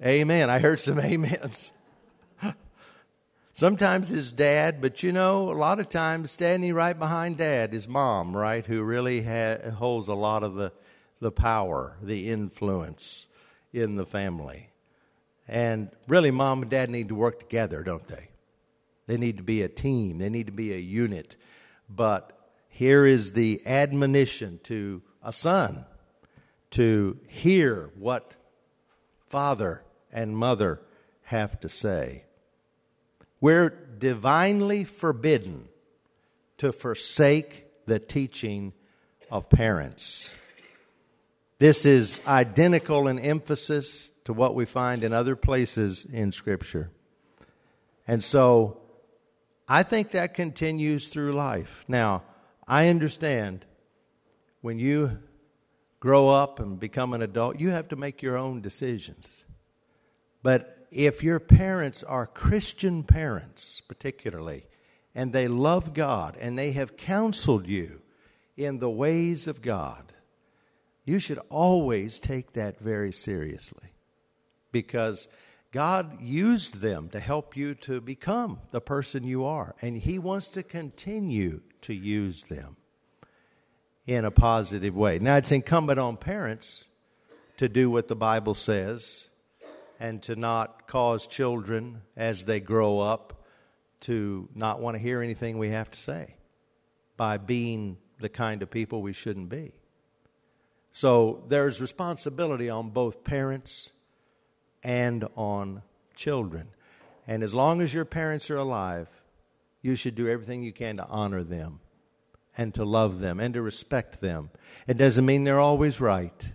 Amen. 0.00 0.50
I 0.50 0.60
heard 0.60 0.78
some 0.78 1.00
amens. 1.00 1.72
Sometimes 3.62 4.08
his 4.08 4.32
dad, 4.32 4.80
but 4.80 5.04
you 5.04 5.12
know, 5.12 5.48
a 5.48 5.54
lot 5.54 5.78
of 5.78 5.88
times 5.88 6.32
standing 6.32 6.74
right 6.74 6.98
behind 6.98 7.38
dad 7.38 7.72
is 7.72 7.86
mom, 7.86 8.36
right? 8.36 8.66
Who 8.66 8.82
really 8.82 9.22
ha- 9.22 9.70
holds 9.70 10.08
a 10.08 10.14
lot 10.14 10.42
of 10.42 10.56
the, 10.56 10.72
the 11.20 11.30
power, 11.30 11.96
the 12.02 12.28
influence 12.28 13.28
in 13.72 13.94
the 13.94 14.04
family. 14.04 14.70
And 15.46 15.90
really, 16.08 16.32
mom 16.32 16.62
and 16.62 16.72
dad 16.72 16.90
need 16.90 17.06
to 17.10 17.14
work 17.14 17.38
together, 17.38 17.84
don't 17.84 18.04
they? 18.08 18.30
They 19.06 19.16
need 19.16 19.36
to 19.36 19.44
be 19.44 19.62
a 19.62 19.68
team, 19.68 20.18
they 20.18 20.28
need 20.28 20.46
to 20.46 20.52
be 20.52 20.72
a 20.72 20.78
unit. 20.78 21.36
But 21.88 22.36
here 22.68 23.06
is 23.06 23.30
the 23.30 23.62
admonition 23.64 24.58
to 24.64 25.02
a 25.22 25.32
son 25.32 25.84
to 26.72 27.16
hear 27.28 27.92
what 27.94 28.34
father 29.28 29.84
and 30.12 30.36
mother 30.36 30.80
have 31.26 31.60
to 31.60 31.68
say. 31.68 32.24
We're 33.42 33.70
divinely 33.70 34.84
forbidden 34.84 35.68
to 36.58 36.72
forsake 36.72 37.66
the 37.86 37.98
teaching 37.98 38.72
of 39.32 39.50
parents. 39.50 40.30
This 41.58 41.84
is 41.84 42.20
identical 42.24 43.08
in 43.08 43.18
emphasis 43.18 44.12
to 44.26 44.32
what 44.32 44.54
we 44.54 44.64
find 44.64 45.02
in 45.02 45.12
other 45.12 45.34
places 45.34 46.04
in 46.04 46.30
Scripture. 46.30 46.90
And 48.06 48.22
so 48.22 48.80
I 49.68 49.82
think 49.82 50.12
that 50.12 50.34
continues 50.34 51.08
through 51.08 51.32
life. 51.32 51.84
Now, 51.88 52.22
I 52.68 52.86
understand 52.86 53.64
when 54.60 54.78
you 54.78 55.18
grow 55.98 56.28
up 56.28 56.60
and 56.60 56.78
become 56.78 57.12
an 57.12 57.22
adult, 57.22 57.58
you 57.58 57.70
have 57.70 57.88
to 57.88 57.96
make 57.96 58.22
your 58.22 58.36
own 58.36 58.60
decisions. 58.60 59.44
But 60.44 60.81
if 60.92 61.22
your 61.22 61.40
parents 61.40 62.04
are 62.04 62.26
Christian 62.26 63.02
parents, 63.02 63.80
particularly, 63.80 64.66
and 65.14 65.32
they 65.32 65.48
love 65.48 65.94
God 65.94 66.36
and 66.38 66.58
they 66.58 66.72
have 66.72 66.96
counseled 66.96 67.66
you 67.66 68.02
in 68.56 68.78
the 68.78 68.90
ways 68.90 69.48
of 69.48 69.62
God, 69.62 70.12
you 71.04 71.18
should 71.18 71.40
always 71.48 72.20
take 72.20 72.52
that 72.52 72.78
very 72.78 73.12
seriously. 73.12 73.88
Because 74.70 75.28
God 75.72 76.20
used 76.20 76.80
them 76.80 77.08
to 77.10 77.20
help 77.20 77.56
you 77.56 77.74
to 77.76 78.00
become 78.00 78.60
the 78.70 78.80
person 78.80 79.24
you 79.24 79.44
are, 79.44 79.74
and 79.80 79.96
He 79.96 80.18
wants 80.18 80.48
to 80.48 80.62
continue 80.62 81.62
to 81.82 81.94
use 81.94 82.44
them 82.44 82.76
in 84.06 84.24
a 84.24 84.30
positive 84.30 84.94
way. 84.94 85.18
Now, 85.18 85.36
it's 85.36 85.52
incumbent 85.52 85.98
on 85.98 86.16
parents 86.16 86.84
to 87.56 87.68
do 87.68 87.90
what 87.90 88.08
the 88.08 88.16
Bible 88.16 88.54
says 88.54 89.28
and 90.02 90.20
to 90.20 90.34
not 90.34 90.88
cause 90.88 91.28
children 91.28 92.02
as 92.16 92.44
they 92.44 92.58
grow 92.58 92.98
up 92.98 93.44
to 94.00 94.48
not 94.52 94.80
want 94.80 94.96
to 94.96 94.98
hear 94.98 95.22
anything 95.22 95.58
we 95.58 95.70
have 95.70 95.88
to 95.92 95.98
say 95.98 96.34
by 97.16 97.36
being 97.36 97.96
the 98.18 98.28
kind 98.28 98.64
of 98.64 98.70
people 98.70 99.00
we 99.00 99.12
shouldn't 99.12 99.48
be. 99.48 99.70
So 100.90 101.44
there's 101.46 101.80
responsibility 101.80 102.68
on 102.68 102.90
both 102.90 103.22
parents 103.22 103.92
and 104.82 105.24
on 105.36 105.82
children. 106.16 106.66
And 107.28 107.44
as 107.44 107.54
long 107.54 107.80
as 107.80 107.94
your 107.94 108.04
parents 108.04 108.50
are 108.50 108.56
alive, 108.56 109.08
you 109.82 109.94
should 109.94 110.16
do 110.16 110.28
everything 110.28 110.64
you 110.64 110.72
can 110.72 110.96
to 110.96 111.06
honor 111.06 111.44
them 111.44 111.78
and 112.58 112.74
to 112.74 112.84
love 112.84 113.20
them 113.20 113.38
and 113.38 113.54
to 113.54 113.62
respect 113.62 114.20
them. 114.20 114.50
It 114.88 114.96
doesn't 114.96 115.24
mean 115.24 115.44
they're 115.44 115.60
always 115.60 116.00
right, 116.00 116.52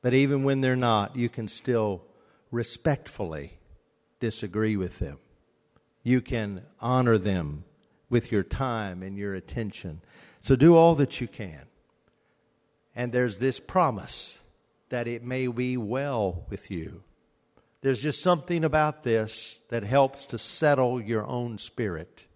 but 0.00 0.14
even 0.14 0.42
when 0.42 0.62
they're 0.62 0.74
not, 0.74 1.16
you 1.16 1.28
can 1.28 1.48
still 1.48 2.06
respectfully 2.52 3.58
disagree 4.20 4.76
with 4.76 5.00
them. 5.00 5.18
You 6.04 6.20
can 6.20 6.62
honor 6.80 7.18
them 7.18 7.64
with 8.08 8.30
your 8.30 8.44
time 8.44 9.02
and 9.02 9.16
your 9.16 9.34
attention. 9.34 10.02
So 10.40 10.54
do 10.54 10.76
all 10.76 10.94
that 10.96 11.20
you 11.20 11.26
can. 11.26 11.66
And 12.94 13.10
there's 13.10 13.38
this 13.38 13.58
promise 13.58 14.38
that 14.90 15.08
it 15.08 15.24
may 15.24 15.46
be 15.46 15.76
well 15.76 16.44
with 16.50 16.70
you. 16.70 17.02
There's 17.80 18.02
just 18.02 18.22
something 18.22 18.62
about 18.62 19.02
this 19.02 19.60
that 19.70 19.82
helps 19.82 20.26
to 20.26 20.38
settle 20.38 21.00
your 21.00 21.26
own 21.26 21.58
spirit. 21.58 22.26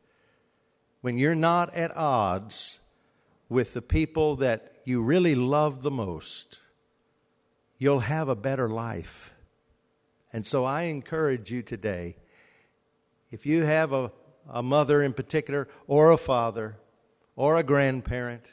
When 1.02 1.18
you're 1.18 1.34
not 1.34 1.74
at 1.74 1.96
odds 1.96 2.80
with 3.48 3.74
the 3.74 3.82
people 3.82 4.36
that 4.36 4.72
you 4.84 5.02
really 5.02 5.34
love 5.34 5.82
the 5.82 5.90
most, 5.90 6.58
you'll 7.78 8.00
have 8.00 8.28
a 8.28 8.34
better 8.34 8.68
life. 8.68 9.32
And 10.36 10.44
so 10.44 10.66
I 10.66 10.82
encourage 10.82 11.50
you 11.50 11.62
today 11.62 12.14
if 13.30 13.46
you 13.46 13.62
have 13.62 13.94
a, 13.94 14.12
a 14.46 14.62
mother 14.62 15.02
in 15.02 15.14
particular, 15.14 15.66
or 15.86 16.10
a 16.10 16.18
father, 16.18 16.76
or 17.36 17.56
a 17.56 17.62
grandparent, 17.62 18.44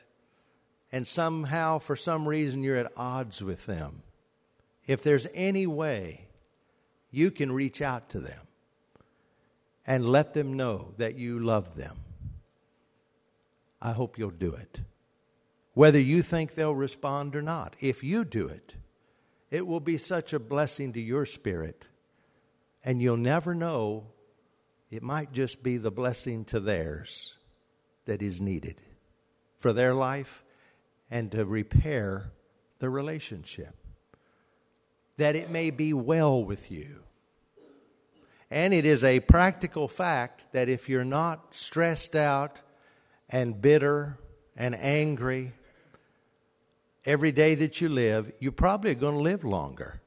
and 0.94 1.06
somehow, 1.06 1.80
for 1.80 1.98
some 1.98 2.26
reason, 2.26 2.64
you're 2.64 2.78
at 2.78 2.94
odds 2.96 3.44
with 3.44 3.66
them, 3.66 4.02
if 4.88 5.04
there's 5.04 5.28
any 5.34 5.68
way 5.68 6.28
you 7.12 7.30
can 7.30 7.52
reach 7.52 7.82
out 7.82 8.08
to 8.12 8.22
them 8.22 8.48
and 9.86 10.08
let 10.08 10.34
them 10.34 10.54
know 10.54 10.94
that 10.96 11.18
you 11.18 11.38
love 11.38 11.76
them, 11.76 11.98
I 13.82 13.92
hope 13.92 14.18
you'll 14.18 14.30
do 14.30 14.54
it. 14.54 14.80
Whether 15.74 16.00
you 16.00 16.22
think 16.22 16.56
they'll 16.56 16.74
respond 16.74 17.36
or 17.36 17.42
not, 17.42 17.76
if 17.82 18.06
you 18.06 18.24
do 18.24 18.48
it, 18.48 18.76
it 19.54 19.68
will 19.68 19.80
be 19.80 20.00
such 20.00 20.34
a 20.34 20.40
blessing 20.40 20.94
to 20.94 21.00
your 21.00 21.28
spirit, 21.28 21.88
and 22.84 23.00
you'll 23.00 23.16
never 23.18 23.54
know. 23.54 24.08
It 24.90 25.04
might 25.04 25.32
just 25.32 25.62
be 25.62 25.78
the 25.78 25.92
blessing 25.92 26.44
to 26.46 26.60
theirs 26.60 27.36
that 28.06 28.24
is 28.24 28.42
needed 28.42 28.82
for 29.56 29.72
their 29.72 29.94
life 29.94 30.44
and 31.12 31.32
to 31.34 31.46
repair 31.46 32.32
the 32.80 32.90
relationship. 32.90 33.76
That 35.18 35.36
it 35.36 35.52
may 35.52 35.70
be 35.70 35.94
well 35.94 36.44
with 36.44 36.72
you. 36.72 37.04
And 38.50 38.74
it 38.74 38.86
is 38.88 39.04
a 39.04 39.20
practical 39.20 39.88
fact 39.88 40.46
that 40.54 40.68
if 40.68 40.90
you're 40.90 41.06
not 41.06 41.54
stressed 41.54 42.16
out 42.16 42.60
and 43.30 43.62
bitter 43.62 44.18
and 44.58 44.74
angry 44.74 45.54
every 47.06 47.32
day 47.32 47.56
that 47.56 47.82
you 47.82 47.90
live, 47.90 48.32
you're 48.40 48.52
probably 48.52 48.96
going 48.96 49.16
to 49.16 49.22
live 49.22 49.44
longer. 49.44 50.02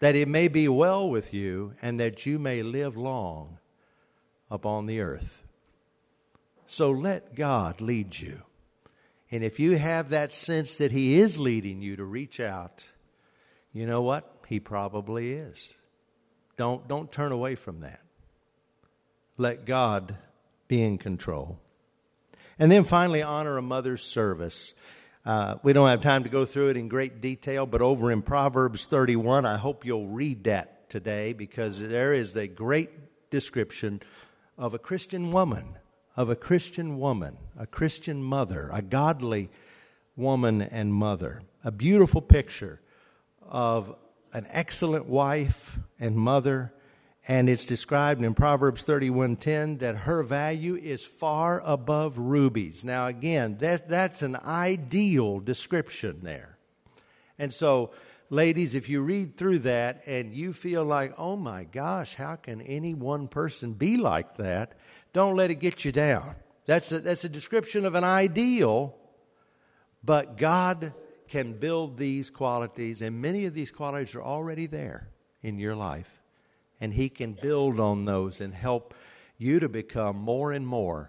That 0.00 0.16
it 0.16 0.28
may 0.28 0.48
be 0.48 0.68
well 0.68 1.08
with 1.08 1.32
you 1.32 1.74
and 1.80 1.98
that 2.00 2.26
you 2.26 2.38
may 2.38 2.62
live 2.62 2.96
long 2.96 3.58
upon 4.50 4.86
the 4.86 5.00
earth. 5.00 5.44
So 6.66 6.90
let 6.90 7.34
God 7.34 7.80
lead 7.80 8.18
you. 8.18 8.42
And 9.30 9.42
if 9.42 9.58
you 9.58 9.76
have 9.76 10.10
that 10.10 10.32
sense 10.32 10.76
that 10.76 10.92
He 10.92 11.18
is 11.18 11.38
leading 11.38 11.82
you 11.82 11.96
to 11.96 12.04
reach 12.04 12.40
out, 12.40 12.88
you 13.72 13.86
know 13.86 14.02
what? 14.02 14.30
He 14.46 14.60
probably 14.60 15.32
is. 15.32 15.72
Don't, 16.56 16.86
don't 16.86 17.10
turn 17.10 17.32
away 17.32 17.54
from 17.54 17.80
that. 17.80 18.00
Let 19.36 19.64
God 19.64 20.16
be 20.68 20.82
in 20.82 20.98
control. 20.98 21.58
And 22.58 22.70
then 22.70 22.84
finally, 22.84 23.22
honor 23.22 23.56
a 23.56 23.62
mother's 23.62 24.02
service. 24.02 24.74
Uh, 25.24 25.56
we 25.62 25.72
don't 25.72 25.88
have 25.88 26.02
time 26.02 26.24
to 26.24 26.28
go 26.28 26.44
through 26.44 26.68
it 26.68 26.76
in 26.76 26.88
great 26.88 27.20
detail, 27.20 27.66
but 27.66 27.80
over 27.80 28.12
in 28.12 28.22
Proverbs 28.22 28.84
31, 28.84 29.46
I 29.46 29.56
hope 29.56 29.84
you'll 29.84 30.08
read 30.08 30.44
that 30.44 30.90
today 30.90 31.32
because 31.32 31.78
there 31.78 32.12
is 32.12 32.36
a 32.36 32.46
great 32.46 32.90
description 33.30 34.02
of 34.58 34.74
a 34.74 34.78
Christian 34.78 35.32
woman 35.32 35.76
of 36.16 36.30
a 36.30 36.36
Christian 36.36 36.98
woman, 36.98 37.36
a 37.58 37.66
Christian 37.66 38.22
mother, 38.22 38.70
a 38.72 38.82
godly 38.82 39.50
woman 40.16 40.62
and 40.62 40.94
mother. 40.94 41.42
A 41.64 41.72
beautiful 41.72 42.20
picture 42.20 42.80
of 43.42 43.96
an 44.32 44.46
excellent 44.50 45.06
wife 45.06 45.78
and 45.98 46.16
mother 46.16 46.72
and 47.26 47.48
it's 47.48 47.64
described 47.64 48.22
in 48.22 48.34
Proverbs 48.34 48.82
31:10 48.82 49.78
that 49.78 49.96
her 49.98 50.22
value 50.22 50.76
is 50.76 51.04
far 51.04 51.62
above 51.64 52.18
rubies. 52.18 52.84
Now 52.84 53.06
again, 53.06 53.56
that, 53.58 53.88
that's 53.88 54.22
an 54.22 54.36
ideal 54.36 55.40
description 55.40 56.20
there. 56.22 56.58
And 57.38 57.52
so 57.52 57.92
ladies, 58.28 58.74
if 58.74 58.88
you 58.88 59.00
read 59.00 59.36
through 59.36 59.60
that 59.60 60.02
and 60.06 60.34
you 60.34 60.52
feel 60.52 60.84
like, 60.84 61.14
"Oh 61.18 61.36
my 61.36 61.64
gosh, 61.64 62.14
how 62.14 62.36
can 62.36 62.60
any 62.60 62.94
one 62.94 63.28
person 63.28 63.72
be 63.72 63.96
like 63.96 64.36
that?" 64.36 64.76
Don't 65.12 65.36
let 65.36 65.50
it 65.50 65.56
get 65.56 65.84
you 65.84 65.92
down. 65.92 66.34
That's 66.66 66.90
a, 66.92 67.00
that's 67.00 67.24
a 67.24 67.28
description 67.28 67.86
of 67.86 67.94
an 67.94 68.04
ideal, 68.04 68.96
but 70.02 70.36
God 70.36 70.92
can 71.28 71.54
build 71.54 71.96
these 71.96 72.30
qualities, 72.30 73.00
and 73.00 73.22
many 73.22 73.46
of 73.46 73.54
these 73.54 73.70
qualities 73.70 74.14
are 74.14 74.22
already 74.22 74.66
there 74.66 75.08
in 75.42 75.58
your 75.58 75.74
life. 75.74 76.23
And 76.84 76.92
He 76.92 77.08
can 77.08 77.32
build 77.32 77.80
on 77.80 78.04
those 78.04 78.42
and 78.42 78.52
help 78.52 78.92
you 79.38 79.58
to 79.58 79.70
become 79.70 80.16
more 80.16 80.52
and 80.52 80.66
more 80.66 81.08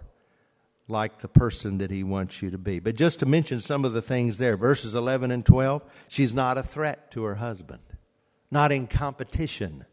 like 0.88 1.18
the 1.18 1.28
person 1.28 1.76
that 1.78 1.90
He 1.90 2.02
wants 2.02 2.40
you 2.40 2.50
to 2.50 2.56
be. 2.56 2.78
But 2.78 2.96
just 2.96 3.18
to 3.18 3.26
mention 3.26 3.60
some 3.60 3.84
of 3.84 3.92
the 3.92 4.00
things 4.00 4.38
there, 4.38 4.56
verses 4.56 4.94
11 4.94 5.30
and 5.30 5.44
12, 5.44 5.84
she's 6.08 6.32
not 6.32 6.56
a 6.56 6.62
threat 6.62 7.10
to 7.10 7.24
her 7.24 7.34
husband, 7.34 7.82
not 8.50 8.72
in 8.72 8.86
competition 8.86 9.84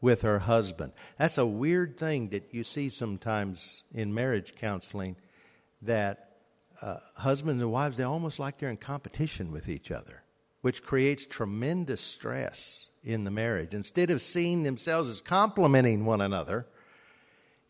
with 0.00 0.22
her 0.22 0.38
husband. 0.38 0.94
That's 1.18 1.36
a 1.36 1.44
weird 1.44 1.98
thing 1.98 2.30
that 2.30 2.54
you 2.54 2.64
see 2.64 2.88
sometimes 2.88 3.82
in 3.92 4.14
marriage 4.14 4.54
counseling 4.54 5.16
that 5.82 6.30
uh, 6.80 6.96
husbands 7.14 7.60
and 7.60 7.70
wives, 7.70 7.98
they 7.98 8.04
almost 8.04 8.38
like 8.38 8.56
they're 8.56 8.70
in 8.70 8.78
competition 8.78 9.52
with 9.52 9.68
each 9.68 9.90
other, 9.90 10.22
which 10.62 10.82
creates 10.82 11.26
tremendous 11.26 12.00
stress 12.00 12.88
in 13.02 13.24
the 13.24 13.30
marriage. 13.30 13.74
Instead 13.74 14.10
of 14.10 14.20
seeing 14.20 14.62
themselves 14.62 15.08
as 15.08 15.20
complementing 15.20 16.04
one 16.04 16.20
another, 16.20 16.66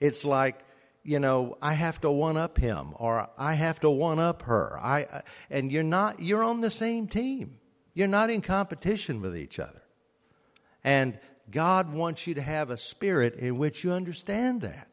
it's 0.00 0.24
like, 0.24 0.60
you 1.02 1.18
know, 1.18 1.56
I 1.62 1.74
have 1.74 2.00
to 2.02 2.10
one 2.10 2.36
up 2.36 2.58
him 2.58 2.94
or 2.96 3.28
I 3.38 3.54
have 3.54 3.80
to 3.80 3.90
one 3.90 4.18
up 4.18 4.42
her. 4.42 4.78
I, 4.78 5.22
and 5.48 5.70
you're 5.70 5.82
not, 5.82 6.20
you're 6.20 6.44
on 6.44 6.60
the 6.60 6.70
same 6.70 7.06
team. 7.06 7.58
You're 7.94 8.08
not 8.08 8.30
in 8.30 8.40
competition 8.40 9.20
with 9.20 9.36
each 9.36 9.58
other. 9.58 9.82
And 10.84 11.18
God 11.50 11.92
wants 11.92 12.26
you 12.26 12.34
to 12.34 12.42
have 12.42 12.70
a 12.70 12.76
spirit 12.76 13.34
in 13.34 13.58
which 13.58 13.82
you 13.84 13.92
understand 13.92 14.60
that 14.62 14.88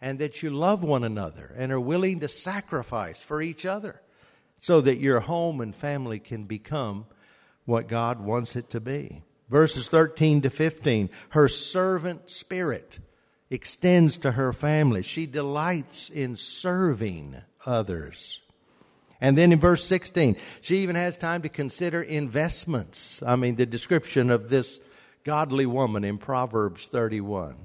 and 0.00 0.18
that 0.18 0.42
you 0.42 0.50
love 0.50 0.82
one 0.82 1.04
another 1.04 1.54
and 1.56 1.72
are 1.72 1.80
willing 1.80 2.20
to 2.20 2.28
sacrifice 2.28 3.22
for 3.22 3.42
each 3.42 3.66
other 3.66 4.02
so 4.58 4.80
that 4.80 4.98
your 4.98 5.20
home 5.20 5.60
and 5.60 5.74
family 5.74 6.18
can 6.18 6.44
become 6.44 7.06
what 7.64 7.88
God 7.88 8.20
wants 8.20 8.56
it 8.56 8.70
to 8.70 8.80
be. 8.80 9.22
Verses 9.48 9.88
13 9.88 10.42
to 10.42 10.50
15 10.50 11.08
her 11.30 11.48
servant 11.48 12.30
spirit 12.30 12.98
extends 13.50 14.18
to 14.18 14.32
her 14.32 14.52
family. 14.52 15.02
She 15.02 15.26
delights 15.26 16.10
in 16.10 16.36
serving 16.36 17.36
others. 17.64 18.40
And 19.20 19.36
then 19.36 19.52
in 19.52 19.58
verse 19.58 19.84
16, 19.84 20.36
she 20.60 20.78
even 20.78 20.96
has 20.96 21.16
time 21.16 21.42
to 21.42 21.48
consider 21.48 22.02
investments. 22.02 23.22
I 23.26 23.36
mean, 23.36 23.56
the 23.56 23.66
description 23.66 24.30
of 24.30 24.48
this 24.48 24.80
godly 25.24 25.66
woman 25.66 26.04
in 26.04 26.18
Proverbs 26.18 26.86
31, 26.86 27.56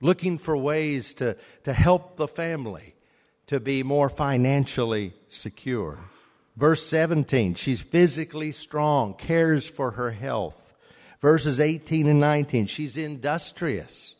looking 0.00 0.38
for 0.38 0.56
ways 0.56 1.12
to, 1.14 1.36
to 1.64 1.72
help 1.72 2.16
the 2.16 2.28
family 2.28 2.94
to 3.48 3.60
be 3.60 3.82
more 3.82 4.08
financially 4.08 5.12
secure. 5.28 5.98
Verse 6.56 6.86
17, 6.86 7.54
she's 7.54 7.82
physically 7.82 8.50
strong, 8.50 9.12
cares 9.12 9.68
for 9.68 9.92
her 9.92 10.12
health. 10.12 10.65
Verses 11.20 11.60
18 11.60 12.06
and 12.06 12.20
19, 12.20 12.66
she's 12.66 12.96
industrious, 12.96 14.14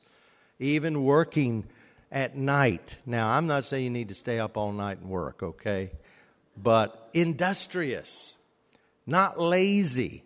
even 0.59 1.05
working 1.05 1.65
at 2.11 2.37
night. 2.37 2.99
Now, 3.05 3.31
I'm 3.31 3.47
not 3.47 3.65
saying 3.65 3.85
you 3.85 3.91
need 3.91 4.09
to 4.09 4.15
stay 4.15 4.39
up 4.39 4.57
all 4.57 4.73
night 4.73 4.99
and 4.99 5.11
work, 5.11 5.43
okay? 5.43 5.91
But 6.57 7.11
industrious, 7.13 8.35
not 9.07 9.39
lazy. 9.39 10.25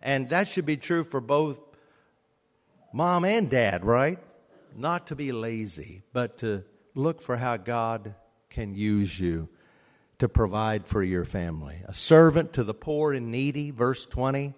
And 0.00 0.30
that 0.30 0.48
should 0.48 0.66
be 0.66 0.76
true 0.76 1.02
for 1.02 1.20
both 1.20 1.58
mom 2.92 3.24
and 3.24 3.50
dad, 3.50 3.84
right? 3.84 4.18
Not 4.76 5.08
to 5.08 5.16
be 5.16 5.32
lazy, 5.32 6.02
but 6.12 6.38
to 6.38 6.62
look 6.94 7.20
for 7.20 7.36
how 7.36 7.56
God 7.56 8.14
can 8.50 8.74
use 8.74 9.18
you 9.18 9.48
to 10.20 10.28
provide 10.28 10.86
for 10.86 11.02
your 11.02 11.24
family. 11.24 11.76
A 11.86 11.94
servant 11.94 12.52
to 12.54 12.64
the 12.64 12.74
poor 12.74 13.12
and 13.12 13.30
needy, 13.30 13.70
verse 13.70 14.06
20. 14.06 14.54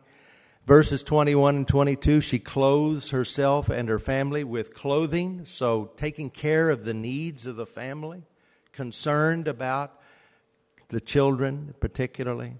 Verses 0.70 1.02
21 1.02 1.56
and 1.56 1.66
22, 1.66 2.20
she 2.20 2.38
clothes 2.38 3.11
herself 3.11 3.68
and 3.68 3.88
her 3.88 3.98
family 3.98 4.44
with 4.44 4.72
clothing, 4.72 5.44
so 5.44 5.90
taking 5.96 6.30
care 6.30 6.70
of 6.70 6.85
the 6.85 6.94
needs 6.94 7.44
of 7.44 7.56
the 7.56 7.66
family, 7.66 8.22
concerned 8.70 9.48
about 9.48 10.00
the 10.90 11.00
children 11.00 11.74
particularly. 11.80 12.54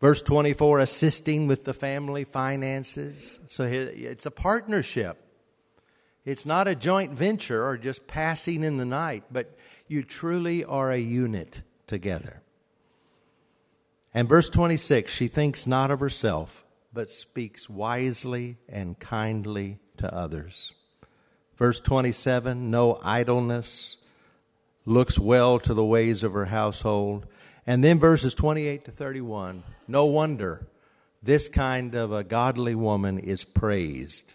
Verse 0.00 0.22
24, 0.22 0.80
assisting 0.80 1.46
with 1.46 1.64
the 1.64 1.72
family 1.72 2.24
finances. 2.24 3.38
So 3.46 3.62
it's 3.62 4.26
a 4.26 4.32
partnership. 4.32 5.16
It's 6.24 6.44
not 6.44 6.66
a 6.66 6.74
joint 6.74 7.12
venture 7.12 7.64
or 7.64 7.78
just 7.78 8.08
passing 8.08 8.64
in 8.64 8.76
the 8.76 8.84
night, 8.84 9.22
but 9.30 9.56
you 9.86 10.02
truly 10.02 10.64
are 10.64 10.90
a 10.90 10.98
unit 10.98 11.62
together. 11.86 12.42
And 14.12 14.28
verse 14.28 14.50
26, 14.50 15.12
she 15.12 15.28
thinks 15.28 15.64
not 15.64 15.92
of 15.92 16.00
herself, 16.00 16.66
but 16.92 17.10
speaks 17.10 17.68
wisely 17.68 18.56
and 18.68 18.98
kindly 18.98 19.78
to 19.98 20.12
others. 20.12 20.72
Verse 21.56 21.80
27, 21.80 22.70
no 22.70 22.98
idleness, 23.02 23.98
looks 24.86 25.18
well 25.18 25.58
to 25.60 25.74
the 25.74 25.84
ways 25.84 26.22
of 26.22 26.32
her 26.32 26.46
household. 26.46 27.26
And 27.66 27.84
then 27.84 27.98
verses 27.98 28.34
28 28.34 28.86
to 28.86 28.90
31, 28.90 29.62
no 29.86 30.06
wonder 30.06 30.66
this 31.22 31.48
kind 31.48 31.94
of 31.94 32.12
a 32.12 32.24
godly 32.24 32.74
woman 32.74 33.18
is 33.18 33.44
praised. 33.44 34.34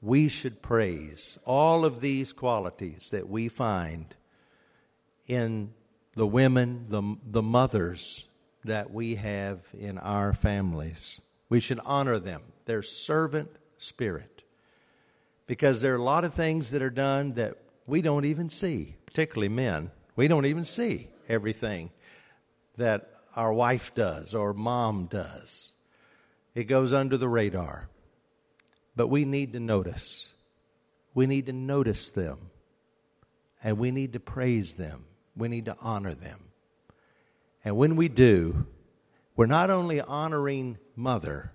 We 0.00 0.28
should 0.28 0.62
praise 0.62 1.38
all 1.44 1.84
of 1.84 2.00
these 2.00 2.32
qualities 2.32 3.10
that 3.10 3.28
we 3.28 3.48
find 3.48 4.14
in 5.28 5.74
the 6.14 6.26
women, 6.26 6.86
the, 6.88 7.16
the 7.24 7.42
mothers 7.42 8.24
that 8.64 8.90
we 8.90 9.16
have 9.16 9.60
in 9.78 9.98
our 9.98 10.32
families. 10.32 11.20
We 11.52 11.60
should 11.60 11.80
honor 11.84 12.18
them, 12.18 12.40
their 12.64 12.82
servant 12.82 13.50
spirit. 13.76 14.42
Because 15.46 15.82
there 15.82 15.92
are 15.92 15.98
a 15.98 16.02
lot 16.02 16.24
of 16.24 16.32
things 16.32 16.70
that 16.70 16.80
are 16.80 16.88
done 16.88 17.34
that 17.34 17.58
we 17.86 18.00
don't 18.00 18.24
even 18.24 18.48
see, 18.48 18.96
particularly 19.04 19.50
men. 19.50 19.90
We 20.16 20.28
don't 20.28 20.46
even 20.46 20.64
see 20.64 21.10
everything 21.28 21.90
that 22.78 23.10
our 23.36 23.52
wife 23.52 23.94
does 23.94 24.34
or 24.34 24.54
mom 24.54 25.08
does. 25.10 25.74
It 26.54 26.64
goes 26.64 26.94
under 26.94 27.18
the 27.18 27.28
radar. 27.28 27.90
But 28.96 29.08
we 29.08 29.26
need 29.26 29.52
to 29.52 29.60
notice. 29.60 30.32
We 31.12 31.26
need 31.26 31.44
to 31.44 31.52
notice 31.52 32.08
them. 32.08 32.48
And 33.62 33.76
we 33.76 33.90
need 33.90 34.14
to 34.14 34.20
praise 34.20 34.76
them. 34.76 35.04
We 35.36 35.48
need 35.48 35.66
to 35.66 35.76
honor 35.82 36.14
them. 36.14 36.44
And 37.62 37.76
when 37.76 37.96
we 37.96 38.08
do, 38.08 38.66
we're 39.36 39.46
not 39.46 39.70
only 39.70 40.00
honoring 40.00 40.78
Mother, 40.94 41.52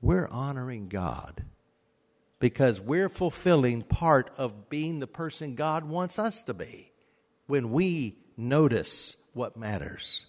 we're 0.00 0.28
honoring 0.28 0.88
God 0.88 1.44
because 2.38 2.80
we're 2.80 3.08
fulfilling 3.08 3.82
part 3.82 4.30
of 4.36 4.68
being 4.68 4.98
the 4.98 5.06
person 5.06 5.54
God 5.54 5.84
wants 5.84 6.18
us 6.18 6.42
to 6.44 6.54
be 6.54 6.92
when 7.46 7.70
we 7.70 8.18
notice 8.36 9.16
what 9.32 9.56
matters 9.56 10.26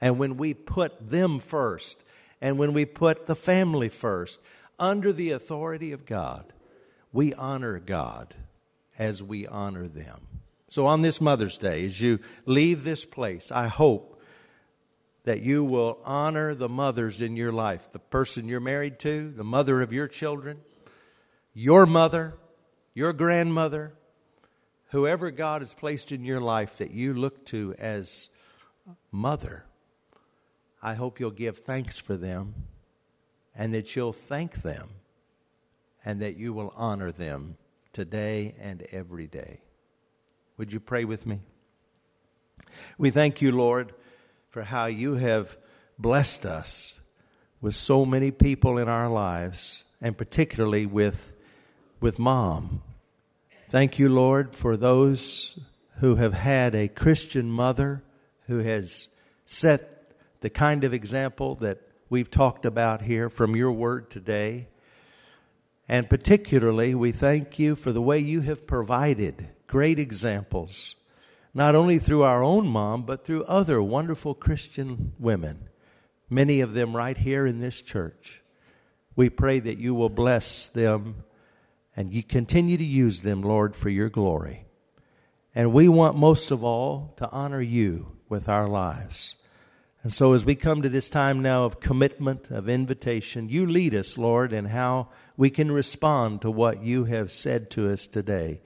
and 0.00 0.18
when 0.18 0.36
we 0.36 0.54
put 0.54 1.10
them 1.10 1.38
first 1.38 2.02
and 2.40 2.58
when 2.58 2.72
we 2.72 2.84
put 2.84 3.26
the 3.26 3.36
family 3.36 3.88
first 3.88 4.40
under 4.78 5.12
the 5.12 5.30
authority 5.30 5.92
of 5.92 6.06
God. 6.06 6.52
We 7.12 7.32
honor 7.34 7.78
God 7.78 8.34
as 8.98 9.22
we 9.22 9.46
honor 9.46 9.86
them. 9.86 10.20
So, 10.68 10.86
on 10.86 11.02
this 11.02 11.20
Mother's 11.20 11.56
Day, 11.56 11.86
as 11.86 12.00
you 12.00 12.18
leave 12.46 12.82
this 12.82 13.04
place, 13.04 13.52
I 13.52 13.68
hope 13.68 14.13
that 15.24 15.40
you 15.40 15.64
will 15.64 15.98
honor 16.04 16.54
the 16.54 16.68
mothers 16.68 17.20
in 17.20 17.36
your 17.36 17.52
life 17.52 17.90
the 17.92 17.98
person 17.98 18.48
you're 18.48 18.60
married 18.60 18.98
to, 19.00 19.30
the 19.30 19.44
mother 19.44 19.82
of 19.82 19.92
your 19.92 20.06
children, 20.06 20.60
your 21.52 21.86
mother, 21.86 22.34
your 22.94 23.12
grandmother, 23.12 23.94
whoever 24.90 25.30
God 25.30 25.62
has 25.62 25.74
placed 25.74 26.12
in 26.12 26.24
your 26.24 26.40
life 26.40 26.76
that 26.76 26.92
you 26.92 27.14
look 27.14 27.44
to 27.46 27.74
as 27.78 28.28
mother. 29.10 29.64
I 30.82 30.94
hope 30.94 31.18
you'll 31.18 31.30
give 31.30 31.58
thanks 31.58 31.98
for 31.98 32.16
them 32.16 32.54
and 33.56 33.72
that 33.74 33.96
you'll 33.96 34.12
thank 34.12 34.62
them 34.62 34.90
and 36.04 36.20
that 36.20 36.36
you 36.36 36.52
will 36.52 36.72
honor 36.76 37.10
them 37.10 37.56
today 37.94 38.54
and 38.60 38.82
every 38.92 39.26
day. 39.26 39.60
Would 40.58 40.72
you 40.72 40.80
pray 40.80 41.04
with 41.04 41.24
me? 41.24 41.40
We 42.98 43.10
thank 43.10 43.40
you, 43.40 43.52
Lord, 43.52 43.94
for 44.54 44.62
how 44.62 44.86
you 44.86 45.14
have 45.14 45.56
blessed 45.98 46.46
us 46.46 47.00
with 47.60 47.74
so 47.74 48.06
many 48.06 48.30
people 48.30 48.78
in 48.78 48.88
our 48.88 49.10
lives, 49.10 49.82
and 50.00 50.16
particularly 50.16 50.86
with, 50.86 51.32
with 52.00 52.20
mom. 52.20 52.80
Thank 53.68 53.98
you, 53.98 54.08
Lord, 54.08 54.54
for 54.54 54.76
those 54.76 55.58
who 55.96 56.14
have 56.14 56.34
had 56.34 56.72
a 56.72 56.86
Christian 56.86 57.50
mother 57.50 58.04
who 58.46 58.58
has 58.58 59.08
set 59.44 60.12
the 60.40 60.50
kind 60.50 60.84
of 60.84 60.94
example 60.94 61.56
that 61.56 61.80
we've 62.08 62.30
talked 62.30 62.64
about 62.64 63.02
here 63.02 63.28
from 63.28 63.56
your 63.56 63.72
word 63.72 64.08
today. 64.08 64.68
And 65.88 66.08
particularly, 66.08 66.94
we 66.94 67.10
thank 67.10 67.58
you 67.58 67.74
for 67.74 67.90
the 67.90 68.00
way 68.00 68.20
you 68.20 68.42
have 68.42 68.68
provided 68.68 69.48
great 69.66 69.98
examples, 69.98 70.94
not 71.54 71.76
only 71.76 72.00
through 72.00 72.22
our 72.22 72.42
own 72.42 72.66
mom, 72.66 73.02
but 73.02 73.24
through 73.24 73.44
other 73.44 73.80
wonderful 73.80 74.34
Christian 74.34 75.12
women, 75.18 75.68
many 76.28 76.60
of 76.60 76.74
them 76.74 76.96
right 76.96 77.16
here 77.16 77.46
in 77.46 77.60
this 77.60 77.80
church. 77.80 78.42
We 79.16 79.30
pray 79.30 79.60
that 79.60 79.78
you 79.78 79.94
will 79.94 80.08
bless 80.08 80.68
them 80.68 81.24
and 81.96 82.12
you 82.12 82.24
continue 82.24 82.76
to 82.76 82.84
use 82.84 83.22
them, 83.22 83.40
Lord, 83.42 83.76
for 83.76 83.88
your 83.88 84.10
glory. 84.10 84.66
And 85.54 85.72
we 85.72 85.86
want 85.86 86.16
most 86.16 86.50
of 86.50 86.64
all 86.64 87.14
to 87.18 87.30
honor 87.30 87.62
you 87.62 88.16
with 88.28 88.48
our 88.48 88.66
lives. 88.66 89.36
And 90.02 90.12
so, 90.12 90.32
as 90.32 90.44
we 90.44 90.56
come 90.56 90.82
to 90.82 90.88
this 90.88 91.08
time 91.08 91.40
now 91.40 91.64
of 91.64 91.80
commitment, 91.80 92.50
of 92.50 92.68
invitation, 92.68 93.48
you 93.48 93.64
lead 93.64 93.94
us, 93.94 94.18
Lord, 94.18 94.52
in 94.52 94.66
how 94.66 95.08
we 95.36 95.48
can 95.48 95.70
respond 95.70 96.42
to 96.42 96.50
what 96.50 96.82
you 96.82 97.04
have 97.04 97.32
said 97.32 97.70
to 97.70 97.90
us 97.90 98.06
today. 98.06 98.60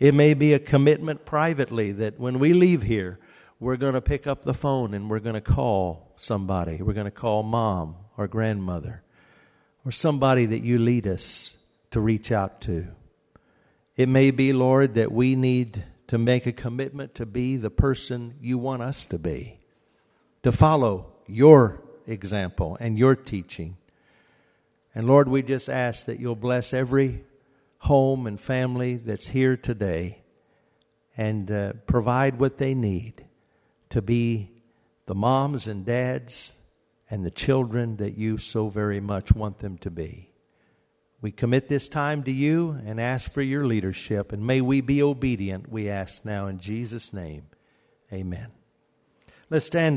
It 0.00 0.14
may 0.14 0.32
be 0.32 0.54
a 0.54 0.58
commitment 0.58 1.26
privately 1.26 1.92
that 1.92 2.18
when 2.18 2.38
we 2.38 2.54
leave 2.54 2.82
here, 2.82 3.20
we're 3.60 3.76
going 3.76 3.92
to 3.92 4.00
pick 4.00 4.26
up 4.26 4.42
the 4.42 4.54
phone 4.54 4.94
and 4.94 5.10
we're 5.10 5.20
going 5.20 5.34
to 5.34 5.42
call 5.42 6.14
somebody. 6.16 6.80
We're 6.80 6.94
going 6.94 7.04
to 7.04 7.10
call 7.10 7.42
mom 7.42 7.96
or 8.16 8.26
grandmother 8.26 9.02
or 9.84 9.92
somebody 9.92 10.46
that 10.46 10.62
you 10.62 10.78
lead 10.78 11.06
us 11.06 11.56
to 11.90 12.00
reach 12.00 12.32
out 12.32 12.62
to. 12.62 12.88
It 13.94 14.08
may 14.08 14.30
be, 14.30 14.54
Lord, 14.54 14.94
that 14.94 15.12
we 15.12 15.36
need 15.36 15.84
to 16.06 16.16
make 16.16 16.46
a 16.46 16.52
commitment 16.52 17.14
to 17.16 17.26
be 17.26 17.56
the 17.56 17.70
person 17.70 18.34
you 18.40 18.56
want 18.56 18.80
us 18.80 19.04
to 19.06 19.18
be, 19.18 19.60
to 20.42 20.50
follow 20.50 21.12
your 21.26 21.82
example 22.06 22.78
and 22.80 22.98
your 22.98 23.14
teaching. 23.14 23.76
And 24.94 25.06
Lord, 25.06 25.28
we 25.28 25.42
just 25.42 25.68
ask 25.68 26.06
that 26.06 26.18
you'll 26.18 26.34
bless 26.34 26.72
every 26.72 27.24
home 27.80 28.26
and 28.26 28.40
family 28.40 28.96
that's 28.96 29.28
here 29.28 29.56
today 29.56 30.22
and 31.16 31.50
uh, 31.50 31.72
provide 31.86 32.38
what 32.38 32.58
they 32.58 32.74
need 32.74 33.24
to 33.88 34.00
be 34.00 34.50
the 35.06 35.14
moms 35.14 35.66
and 35.66 35.84
dads 35.84 36.52
and 37.10 37.24
the 37.24 37.30
children 37.30 37.96
that 37.96 38.16
you 38.16 38.38
so 38.38 38.68
very 38.68 39.00
much 39.00 39.32
want 39.32 39.58
them 39.58 39.76
to 39.78 39.90
be. 39.90 40.30
We 41.20 41.32
commit 41.32 41.68
this 41.68 41.88
time 41.88 42.22
to 42.24 42.30
you 42.30 42.78
and 42.86 43.00
ask 43.00 43.30
for 43.30 43.42
your 43.42 43.66
leadership, 43.66 44.32
and 44.32 44.46
may 44.46 44.60
we 44.60 44.80
be 44.80 45.02
obedient, 45.02 45.70
we 45.70 45.88
ask 45.88 46.24
now 46.24 46.46
in 46.46 46.58
Jesus' 46.58 47.12
name. 47.12 47.46
Amen. 48.12 48.52
Let's 49.50 49.66
stand. 49.66 49.88